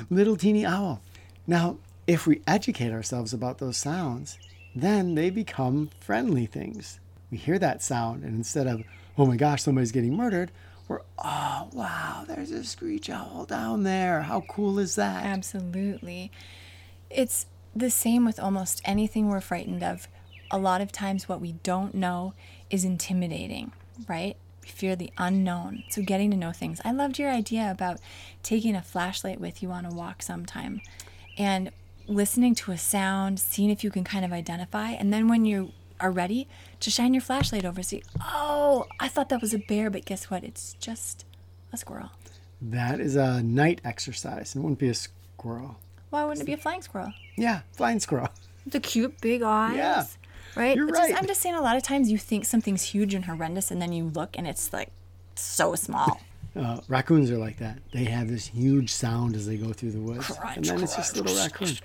Little 0.09 0.35
teeny 0.35 0.65
owl. 0.65 1.01
Now, 1.45 1.77
if 2.05 2.27
we 2.27 2.41
educate 2.47 2.91
ourselves 2.91 3.33
about 3.33 3.59
those 3.59 3.77
sounds, 3.77 4.37
then 4.75 5.15
they 5.15 5.29
become 5.29 5.89
friendly 5.99 6.45
things. 6.45 6.99
We 7.31 7.37
hear 7.37 7.59
that 7.59 7.81
sound, 7.81 8.23
and 8.23 8.35
instead 8.35 8.67
of, 8.67 8.83
oh 9.17 9.25
my 9.25 9.35
gosh, 9.35 9.63
somebody's 9.63 9.91
getting 9.91 10.15
murdered, 10.15 10.51
we're, 10.87 11.01
oh, 11.17 11.67
wow, 11.73 12.23
there's 12.27 12.51
a 12.51 12.63
screech 12.63 13.09
owl 13.09 13.45
down 13.45 13.83
there. 13.83 14.21
How 14.21 14.41
cool 14.41 14.79
is 14.79 14.95
that? 14.95 15.25
Absolutely. 15.25 16.31
It's 17.09 17.45
the 17.75 17.89
same 17.89 18.25
with 18.25 18.39
almost 18.39 18.81
anything 18.85 19.27
we're 19.27 19.41
frightened 19.41 19.83
of. 19.83 20.07
A 20.49 20.57
lot 20.57 20.79
of 20.79 20.93
times, 20.93 21.27
what 21.27 21.41
we 21.41 21.53
don't 21.63 21.93
know 21.93 22.33
is 22.69 22.85
intimidating, 22.85 23.73
right? 24.07 24.37
We 24.61 24.69
fear 24.69 24.95
the 24.95 25.11
unknown. 25.17 25.83
So, 25.89 26.01
getting 26.01 26.31
to 26.31 26.37
know 26.37 26.53
things. 26.53 26.79
I 26.85 26.91
loved 26.91 27.19
your 27.19 27.29
idea 27.29 27.69
about 27.69 27.99
taking 28.43 28.73
a 28.73 28.81
flashlight 28.81 29.41
with 29.41 29.61
you 29.61 29.71
on 29.71 29.85
a 29.85 29.93
walk 29.93 30.21
sometime 30.21 30.79
and 31.37 31.71
listening 32.07 32.55
to 32.55 32.71
a 32.71 32.77
sound, 32.77 33.41
seeing 33.41 33.69
if 33.69 33.83
you 33.83 33.91
can 33.91 34.05
kind 34.05 34.23
of 34.23 34.31
identify. 34.31 34.91
And 34.91 35.13
then, 35.13 35.27
when 35.27 35.43
you 35.43 35.73
are 35.99 36.11
ready, 36.11 36.47
to 36.79 36.89
shine 36.89 37.13
your 37.13 37.21
flashlight 37.21 37.65
over, 37.65 37.81
see, 37.83 38.03
oh, 38.21 38.85
I 38.99 39.07
thought 39.07 39.29
that 39.29 39.41
was 39.41 39.53
a 39.53 39.59
bear, 39.59 39.89
but 39.89 40.05
guess 40.05 40.29
what? 40.29 40.43
It's 40.43 40.73
just 40.79 41.25
a 41.73 41.77
squirrel. 41.77 42.11
That 42.61 42.99
is 42.99 43.15
a 43.15 43.41
night 43.43 43.81
exercise. 43.83 44.55
It 44.55 44.59
wouldn't 44.59 44.79
be 44.79 44.89
a 44.89 44.93
squirrel. 44.93 45.77
Why 46.09 46.23
wouldn't 46.23 46.41
it 46.41 46.45
be 46.45 46.53
a 46.53 46.57
flying 46.57 46.81
squirrel? 46.81 47.13
Yeah, 47.37 47.61
flying 47.73 47.99
squirrel. 47.99 48.29
the 48.65 48.79
cute 48.79 49.19
big 49.21 49.43
eyes. 49.43 49.75
Yeah. 49.77 50.05
Right? 50.55 50.75
You're 50.75 50.89
It's 50.89 50.97
just- 50.97 51.11
right. 51.11 51.19
I'm 51.21 51.27
just 51.27 51.41
saying 51.41 51.55
a 51.55 51.61
lot 51.61 51.77
of 51.77 51.83
times 51.83 52.09
you 52.11 52.17
think 52.17 52.45
something's 52.45 52.81
huge 52.83 53.13
and 53.13 53.25
horrendous 53.25 53.69
and 53.71 53.81
then 53.81 53.91
you 53.93 54.05
look 54.05 54.37
and 54.37 54.47
it's 54.47 54.73
like 54.73 54.89
so 55.35 55.75
small. 55.75 56.19
Uh, 56.55 56.79
raccoons 56.87 57.29
are 57.29 57.37
like 57.37 57.57
that. 57.57 57.77
They 57.93 58.05
have 58.05 58.29
this 58.29 58.47
huge 58.47 58.91
sound 58.91 59.35
as 59.35 59.45
they 59.45 59.57
go 59.57 59.73
through 59.73 59.91
the 59.91 59.99
woods, 59.99 60.25
Crunch, 60.25 60.57
and 60.57 60.65
then 60.65 60.81
it's 60.81 60.95
just 60.95 61.13
crunch. 61.13 61.27
little 61.29 61.43
raccoon. 61.43 61.77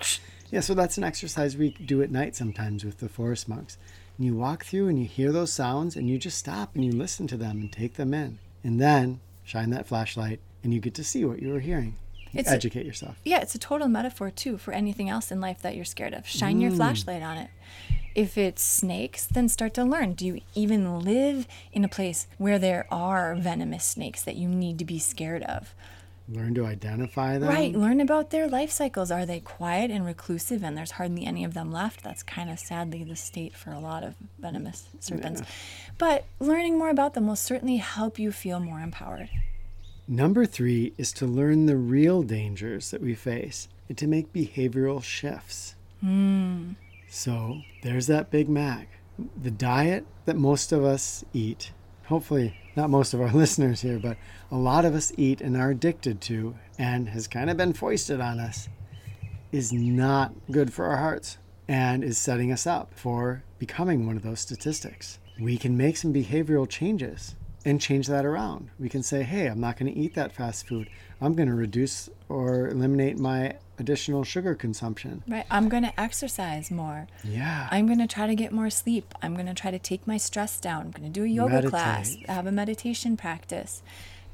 Yeah, 0.51 0.61
so 0.61 0.72
that's 0.72 0.96
an 0.96 1.05
exercise 1.05 1.59
we 1.59 1.72
do 1.85 2.01
at 2.01 2.11
night 2.11 2.35
sometimes 2.35 2.83
with 2.83 2.96
the 2.96 3.11
forest 3.11 3.51
monks. 3.51 3.77
And 4.23 4.29
you 4.29 4.37
walk 4.37 4.65
through 4.65 4.87
and 4.87 5.01
you 5.01 5.05
hear 5.05 5.33
those 5.33 5.53
sounds, 5.53 5.97
and 5.97 6.09
you 6.09 6.17
just 6.17 6.39
stop 6.39 6.77
and 6.77 6.85
you 6.85 6.93
listen 6.93 7.27
to 7.27 7.37
them 7.37 7.61
and 7.61 7.73
take 7.73 7.95
them 7.95 8.15
in, 8.15 8.39
and 8.63 8.81
then 8.81 9.19
shine 9.43 9.71
that 9.71 9.85
flashlight, 9.89 10.39
and 10.63 10.73
you 10.73 10.79
get 10.79 10.95
to 10.95 11.03
see 11.03 11.25
what 11.25 11.43
you 11.43 11.49
were 11.49 11.59
hearing. 11.59 11.97
You 12.31 12.39
It's 12.39 12.49
a- 12.49 12.55
educate 12.55 12.87
yourself. 12.87 13.17
yeah, 13.25 13.41
it's 13.41 13.57
a 13.57 13.59
total 13.59 13.89
metaphor 13.89 14.31
too 14.31 14.59
for 14.59 14.73
anything 14.73 15.09
else 15.09 15.33
in 15.33 15.41
life 15.41 15.61
that 15.63 15.75
you're 15.75 15.85
scared 15.85 16.15
of. 16.15 16.25
Shine 16.29 16.61
your 16.61 16.71
Mm. 16.71 16.77
flashlight 16.77 17.21
on 17.21 17.37
it. 17.37 17.51
If 18.15 18.39
it's 18.39 18.63
snakes, 18.63 19.27
then 19.27 19.49
start 19.49 19.75
to 19.75 19.83
learn. 19.83 20.13
Do 20.13 20.25
you 20.25 20.41
even 20.55 21.01
live 21.01 21.49
in 21.73 21.83
a 21.85 21.89
place 21.89 22.29
where 22.39 22.61
there 22.61 22.87
are 22.93 23.35
venomous 23.35 23.85
snakes 23.85 24.23
that 24.23 24.37
you 24.37 24.47
need 24.47 24.79
to 24.79 24.85
be 24.85 25.01
scared 25.01 25.43
of? 25.43 25.75
Learn 26.29 26.55
to 26.55 26.65
identify 26.65 27.39
them. 27.39 27.49
Right. 27.49 27.75
Learn 27.75 28.01
about 28.01 28.31
their 28.31 28.49
life 28.49 28.71
cycles. 28.71 29.11
Are 29.11 29.27
they 29.27 29.41
quiet 29.41 29.91
and 29.91 30.07
reclusive 30.07 30.63
and 30.63 30.77
there's 30.77 30.93
hardly 30.93 31.27
any 31.27 31.45
of 31.45 31.55
them 31.55 31.73
left? 31.73 32.03
That's 32.03 32.23
kind 32.23 32.49
of 32.49 32.59
sadly 32.59 33.05
the 33.05 33.17
state 33.17 33.57
for 33.57 33.71
a 33.71 33.79
lot 33.79 34.05
of 34.05 34.15
venomous 34.39 34.89
serpents. 35.01 35.43
But 35.99 36.25
learning 36.39 36.79
more 36.79 36.91
about 36.91 37.15
them 37.15 37.27
will 37.27 37.37
certainly 37.37 37.77
help 37.77 38.19
you 38.19 38.33
feel 38.33 38.61
more 38.61 38.81
empowered. 38.81 39.31
Number 40.09 40.47
three 40.47 40.93
is 40.99 41.13
to 41.15 41.27
learn 41.27 41.67
the 41.67 41.77
real 41.77 42.23
dangers 42.23 42.91
that 42.91 43.01
we 43.01 43.15
face 43.15 43.69
and 43.89 43.99
to 43.99 44.07
make 44.07 44.33
behavioral 44.33 45.03
shifts. 45.03 45.75
Hmm. 46.01 46.73
So 47.09 47.61
there's 47.83 48.07
that 48.07 48.31
Big 48.31 48.49
Mac. 48.49 48.89
The 49.41 49.51
diet 49.51 50.07
that 50.25 50.37
most 50.37 50.73
of 50.73 50.85
us 50.85 51.25
eat, 51.33 51.73
hopefully 52.07 52.57
not 52.77 52.91
most 52.91 53.15
of 53.15 53.21
our 53.21 53.33
listeners 53.33 53.83
here, 53.83 53.99
but 53.99 54.17
a 54.51 54.57
lot 54.57 54.85
of 54.85 54.95
us 54.95 55.13
eat 55.17 55.41
and 55.41 55.57
are 55.57 55.71
addicted 55.71 56.21
to, 56.23 56.55
and 56.79 57.09
has 57.11 57.29
kind 57.29 57.51
of 57.51 57.57
been 57.57 57.73
foisted 57.73 58.21
on 58.21 58.39
us, 58.39 58.69
is 59.51 59.73
not 59.73 60.33
good 60.51 60.73
for 60.73 60.87
our 60.87 60.97
hearts 60.97 61.39
and 61.69 62.03
is 62.03 62.19
setting 62.19 62.51
us 62.51 62.67
up 62.67 62.93
for 62.95 63.45
becoming 63.59 64.07
one 64.07 64.17
of 64.17 64.23
those 64.23 64.41
statistics. 64.41 65.19
We 65.41 65.57
can 65.57 65.77
make 65.77 65.97
some 65.97 66.13
behavioral 66.13 66.69
changes 66.69 67.35
and 67.65 67.81
change 67.81 68.09
that 68.09 68.25
around. 68.25 68.71
We 68.79 68.89
can 68.89 69.03
say, 69.03 69.23
hey, 69.23 69.47
I'm 69.47 69.61
not 69.61 69.77
going 69.77 69.93
to 69.93 69.99
eat 69.99 70.15
that 70.15 70.33
fast 70.33 70.67
food. 70.67 70.89
I'm 71.21 71.35
going 71.35 71.49
to 71.49 71.55
reduce 71.55 72.09
or 72.29 72.69
eliminate 72.69 73.19
my 73.19 73.57
additional 73.83 74.23
sugar 74.25 74.55
consumption. 74.55 75.23
Right? 75.29 75.45
I'm 75.51 75.68
going 75.68 75.83
to 75.83 76.01
exercise 76.01 76.71
more. 76.71 77.09
Yeah. 77.25 77.68
I'm 77.71 77.87
going 77.87 77.99
to 77.99 78.07
try 78.07 78.27
to 78.29 78.35
get 78.35 78.53
more 78.53 78.71
sleep. 78.71 79.12
I'm 79.21 79.35
going 79.35 79.47
to 79.47 79.55
try 79.55 79.71
to 79.73 79.79
take 79.79 80.07
my 80.07 80.16
stress 80.16 80.59
down. 80.61 80.83
I'm 80.83 80.90
going 80.92 81.12
to 81.12 81.21
do 81.21 81.25
a 81.25 81.29
yoga 81.29 81.68
class, 81.68 82.11
Meditate. 82.11 82.31
have 82.31 82.47
a 82.47 82.53
meditation 82.53 83.16
practice. 83.16 83.83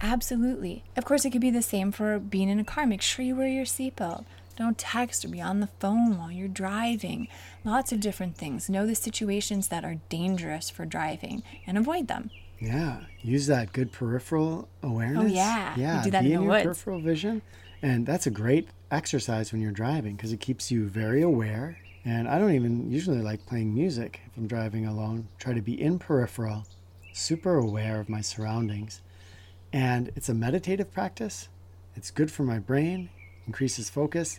Absolutely. 0.01 0.85
Of 0.97 1.05
course, 1.05 1.25
it 1.25 1.31
could 1.31 1.41
be 1.41 1.51
the 1.51 1.63
same 1.63 1.91
for 1.91 2.19
being 2.19 2.49
in 2.49 2.61
a 2.61 2.65
car. 2.65 2.87
Make 2.87 3.03
sure 3.03 3.25
you 3.25 3.35
wear 3.35 3.49
your 3.49 3.65
seatbelt. 3.65 4.25
Don't 4.57 4.77
text 4.79 5.25
or 5.25 5.29
be 5.29 5.41
on 5.41 5.61
the 5.61 5.69
phone 5.81 6.19
while 6.19 6.31
you're 6.31 6.49
driving. 6.49 7.29
Lots 7.65 7.93
of 7.93 8.01
different 8.01 8.37
things. 8.37 8.69
Know 8.69 8.87
the 8.87 8.95
situations 8.95 9.69
that 9.69 9.85
are 9.85 9.97
dangerous 10.09 10.69
for 10.71 10.85
driving 10.85 11.43
and 11.67 11.79
avoid 11.79 12.09
them. 12.09 12.31
Yeah, 12.61 13.03
use 13.23 13.47
that 13.47 13.73
good 13.73 13.93
peripheral 13.93 14.69
awareness. 14.83 15.25
Oh, 15.25 15.35
yeah. 15.35 15.75
Yeah. 15.77 16.03
do 16.03 16.11
that 16.11 16.25
be 16.25 16.33
in 16.33 16.39
the 16.41 16.43
your 16.43 16.51
woods. 16.53 16.65
peripheral 16.65 17.01
vision, 17.01 17.41
and 17.83 18.07
that's 18.07 18.27
a 18.27 18.31
great 18.31 18.69
exercise 18.91 19.53
when 19.53 19.61
you're 19.61 19.71
driving 19.73 20.17
because 20.17 20.33
it 20.33 20.41
keeps 20.41 20.71
you 20.71 20.87
very 20.89 21.23
aware. 21.23 21.79
And 22.05 22.29
I 22.29 22.39
don't 22.39 22.53
even 22.55 22.91
usually 22.91 23.21
like 23.21 23.45
playing 23.47 23.75
music 23.75 24.21
if 24.27 24.37
I'm 24.37 24.47
driving 24.47 24.87
alone. 24.87 25.29
Try 25.39 25.53
to 25.53 25.61
be 25.61 25.81
in 25.81 25.99
peripheral, 25.99 26.65
super 27.13 27.57
aware 27.57 28.01
of 28.01 28.09
my 28.09 28.21
surroundings, 28.21 29.03
and 29.73 30.11
it's 30.17 30.29
a 30.29 30.35
meditative 30.35 30.91
practice. 30.93 31.49
It's 31.97 32.11
good 32.11 32.31
for 32.31 32.45
my 32.45 32.59
brain, 32.59 33.11
increases 33.47 33.91
focus, 33.91 34.39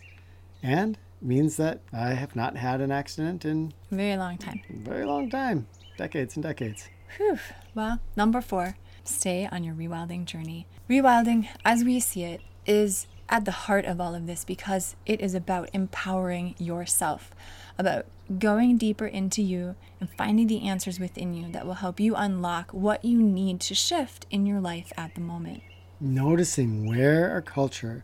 and 0.62 0.98
means 1.22 1.56
that 1.58 1.80
I 1.92 2.14
have 2.14 2.34
not 2.34 2.56
had 2.56 2.80
an 2.80 2.90
accident 2.90 3.44
in 3.44 3.72
a 3.92 3.94
Very 3.94 4.16
long 4.16 4.38
time. 4.38 4.62
very 4.70 5.04
long 5.04 5.28
time, 5.30 5.66
decades 5.98 6.34
and 6.36 6.42
decades. 6.42 6.88
Whew. 7.18 7.38
Well, 7.74 8.00
number 8.16 8.40
four, 8.40 8.76
stay 9.04 9.48
on 9.52 9.62
your 9.62 9.74
rewilding 9.74 10.24
journey. 10.24 10.66
Rewilding, 10.88 11.46
as 11.64 11.84
we 11.84 12.00
see 12.00 12.24
it, 12.24 12.40
is 12.66 13.06
at 13.30 13.44
the 13.46 13.52
heart 13.52 13.84
of 13.86 14.00
all 14.00 14.14
of 14.14 14.26
this 14.26 14.44
because 14.44 14.96
it 15.06 15.20
is 15.20 15.34
about 15.34 15.70
empowering 15.72 16.54
yourself, 16.58 17.30
about 17.78 18.04
going 18.38 18.76
deeper 18.76 19.06
into 19.06 19.40
you 19.40 19.76
and 20.00 20.10
finding 20.18 20.46
the 20.48 20.66
answers 20.68 21.00
within 21.00 21.32
you 21.32 21.50
that 21.52 21.64
will 21.64 21.74
help 21.74 21.98
you 21.98 22.14
unlock 22.14 22.70
what 22.72 23.04
you 23.04 23.22
need 23.22 23.60
to 23.60 23.74
shift 23.74 24.26
in 24.30 24.44
your 24.46 24.60
life 24.60 24.92
at 24.96 25.14
the 25.14 25.20
moment. 25.20 25.62
noticing 26.00 26.86
where 26.86 27.30
our 27.30 27.42
culture 27.42 28.02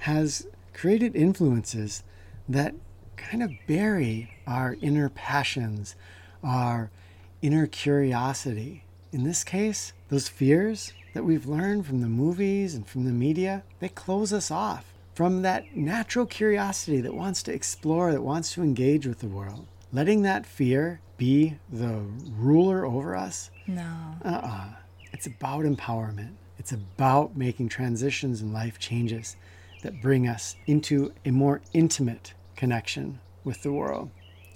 has 0.00 0.46
created 0.72 1.14
influences 1.14 2.02
that 2.48 2.74
kind 3.16 3.42
of 3.42 3.50
bury 3.66 4.30
our 4.46 4.76
inner 4.80 5.08
passions, 5.08 5.94
our 6.42 6.90
inner 7.42 7.66
curiosity. 7.66 8.82
In 9.12 9.24
this 9.24 9.44
case, 9.44 9.92
those 10.08 10.28
fears 10.28 10.92
that 11.14 11.24
we've 11.24 11.46
learned 11.46 11.86
from 11.86 12.00
the 12.00 12.08
movies 12.08 12.74
and 12.74 12.86
from 12.86 13.04
the 13.04 13.12
media, 13.12 13.62
they 13.80 13.88
close 13.88 14.32
us 14.32 14.50
off 14.50 14.84
from 15.14 15.42
that 15.42 15.76
natural 15.76 16.26
curiosity 16.26 17.00
that 17.00 17.14
wants 17.14 17.42
to 17.44 17.52
explore, 17.54 18.12
that 18.12 18.22
wants 18.22 18.52
to 18.52 18.62
engage 18.62 19.06
with 19.06 19.20
the 19.20 19.28
world. 19.28 19.66
Letting 19.92 20.22
that 20.22 20.44
fear 20.44 21.00
be 21.16 21.54
the 21.72 22.02
ruler 22.36 22.84
over 22.84 23.14
us 23.14 23.50
No. 23.68 24.16
uh-uh. 24.24 24.66
It's 25.12 25.26
about 25.26 25.64
empowerment. 25.64 26.32
It's 26.58 26.72
about 26.72 27.36
making 27.36 27.68
transitions 27.68 28.40
and 28.40 28.52
life 28.52 28.80
changes 28.80 29.36
that 29.82 30.02
bring 30.02 30.26
us 30.26 30.56
into 30.66 31.12
a 31.24 31.30
more 31.30 31.60
intimate 31.72 32.34
connection 32.56 33.20
with 33.44 33.62
the 33.62 33.72
world 33.72 34.10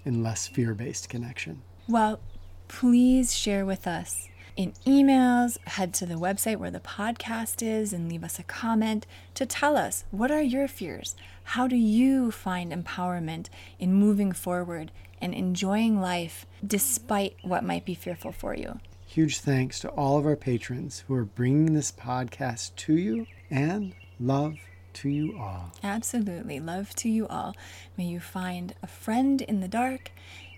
and 0.04 0.24
less 0.24 0.48
fear-based 0.48 1.08
connection. 1.08 1.62
Well, 1.88 2.18
please 2.66 3.34
share 3.36 3.64
with 3.64 3.86
us 3.86 4.28
in 4.58 4.72
emails, 4.84 5.56
head 5.68 5.94
to 5.94 6.04
the 6.04 6.16
website 6.16 6.56
where 6.56 6.72
the 6.72 6.80
podcast 6.80 7.62
is 7.64 7.92
and 7.92 8.10
leave 8.10 8.24
us 8.24 8.40
a 8.40 8.42
comment 8.42 9.06
to 9.34 9.46
tell 9.46 9.76
us 9.76 10.02
what 10.10 10.32
are 10.32 10.42
your 10.42 10.66
fears? 10.66 11.14
How 11.44 11.68
do 11.68 11.76
you 11.76 12.32
find 12.32 12.72
empowerment 12.72 13.46
in 13.78 13.94
moving 13.94 14.32
forward 14.32 14.90
and 15.20 15.32
enjoying 15.32 16.00
life 16.00 16.44
despite 16.66 17.36
what 17.42 17.62
might 17.62 17.84
be 17.84 17.94
fearful 17.94 18.32
for 18.32 18.52
you? 18.52 18.80
Huge 19.06 19.38
thanks 19.38 19.78
to 19.78 19.90
all 19.90 20.18
of 20.18 20.26
our 20.26 20.34
patrons 20.34 21.04
who 21.06 21.14
are 21.14 21.24
bringing 21.24 21.72
this 21.72 21.92
podcast 21.92 22.74
to 22.74 22.94
you 22.94 23.26
and 23.48 23.94
love 24.18 24.56
to 24.94 25.08
you 25.08 25.38
all. 25.38 25.70
Absolutely. 25.84 26.58
Love 26.58 26.96
to 26.96 27.08
you 27.08 27.28
all. 27.28 27.54
May 27.96 28.06
you 28.06 28.18
find 28.18 28.74
a 28.82 28.88
friend 28.88 29.40
in 29.40 29.60
the 29.60 29.68
dark. 29.68 30.10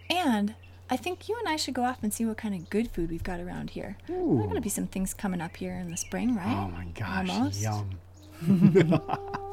And 0.08 0.54
I 0.92 0.96
think 0.96 1.29
you 1.29 1.37
and 1.38 1.48
I 1.48 1.57
should 1.57 1.74
go 1.74 1.85
off 1.85 1.98
and 2.03 2.12
see 2.12 2.24
what 2.24 2.37
kind 2.37 2.55
of 2.55 2.68
good 2.68 2.90
food 2.90 3.11
we've 3.11 3.22
got 3.22 3.38
around 3.40 3.70
here. 3.70 3.96
There 4.09 4.16
are 4.16 4.20
going 4.24 4.55
to 4.57 4.61
be 4.61 4.68
some 4.68 4.88
things 4.88 5.14
coming 5.14 5.40
up 5.40 5.57
here 5.57 5.74
in 5.74 5.90
the 5.90 5.96
spring, 5.96 6.35
right? 6.35 6.46
Oh 6.64 6.68
my 6.68 6.87
gosh, 6.87 7.29
Almost. 7.31 7.62
yum. 7.62 7.90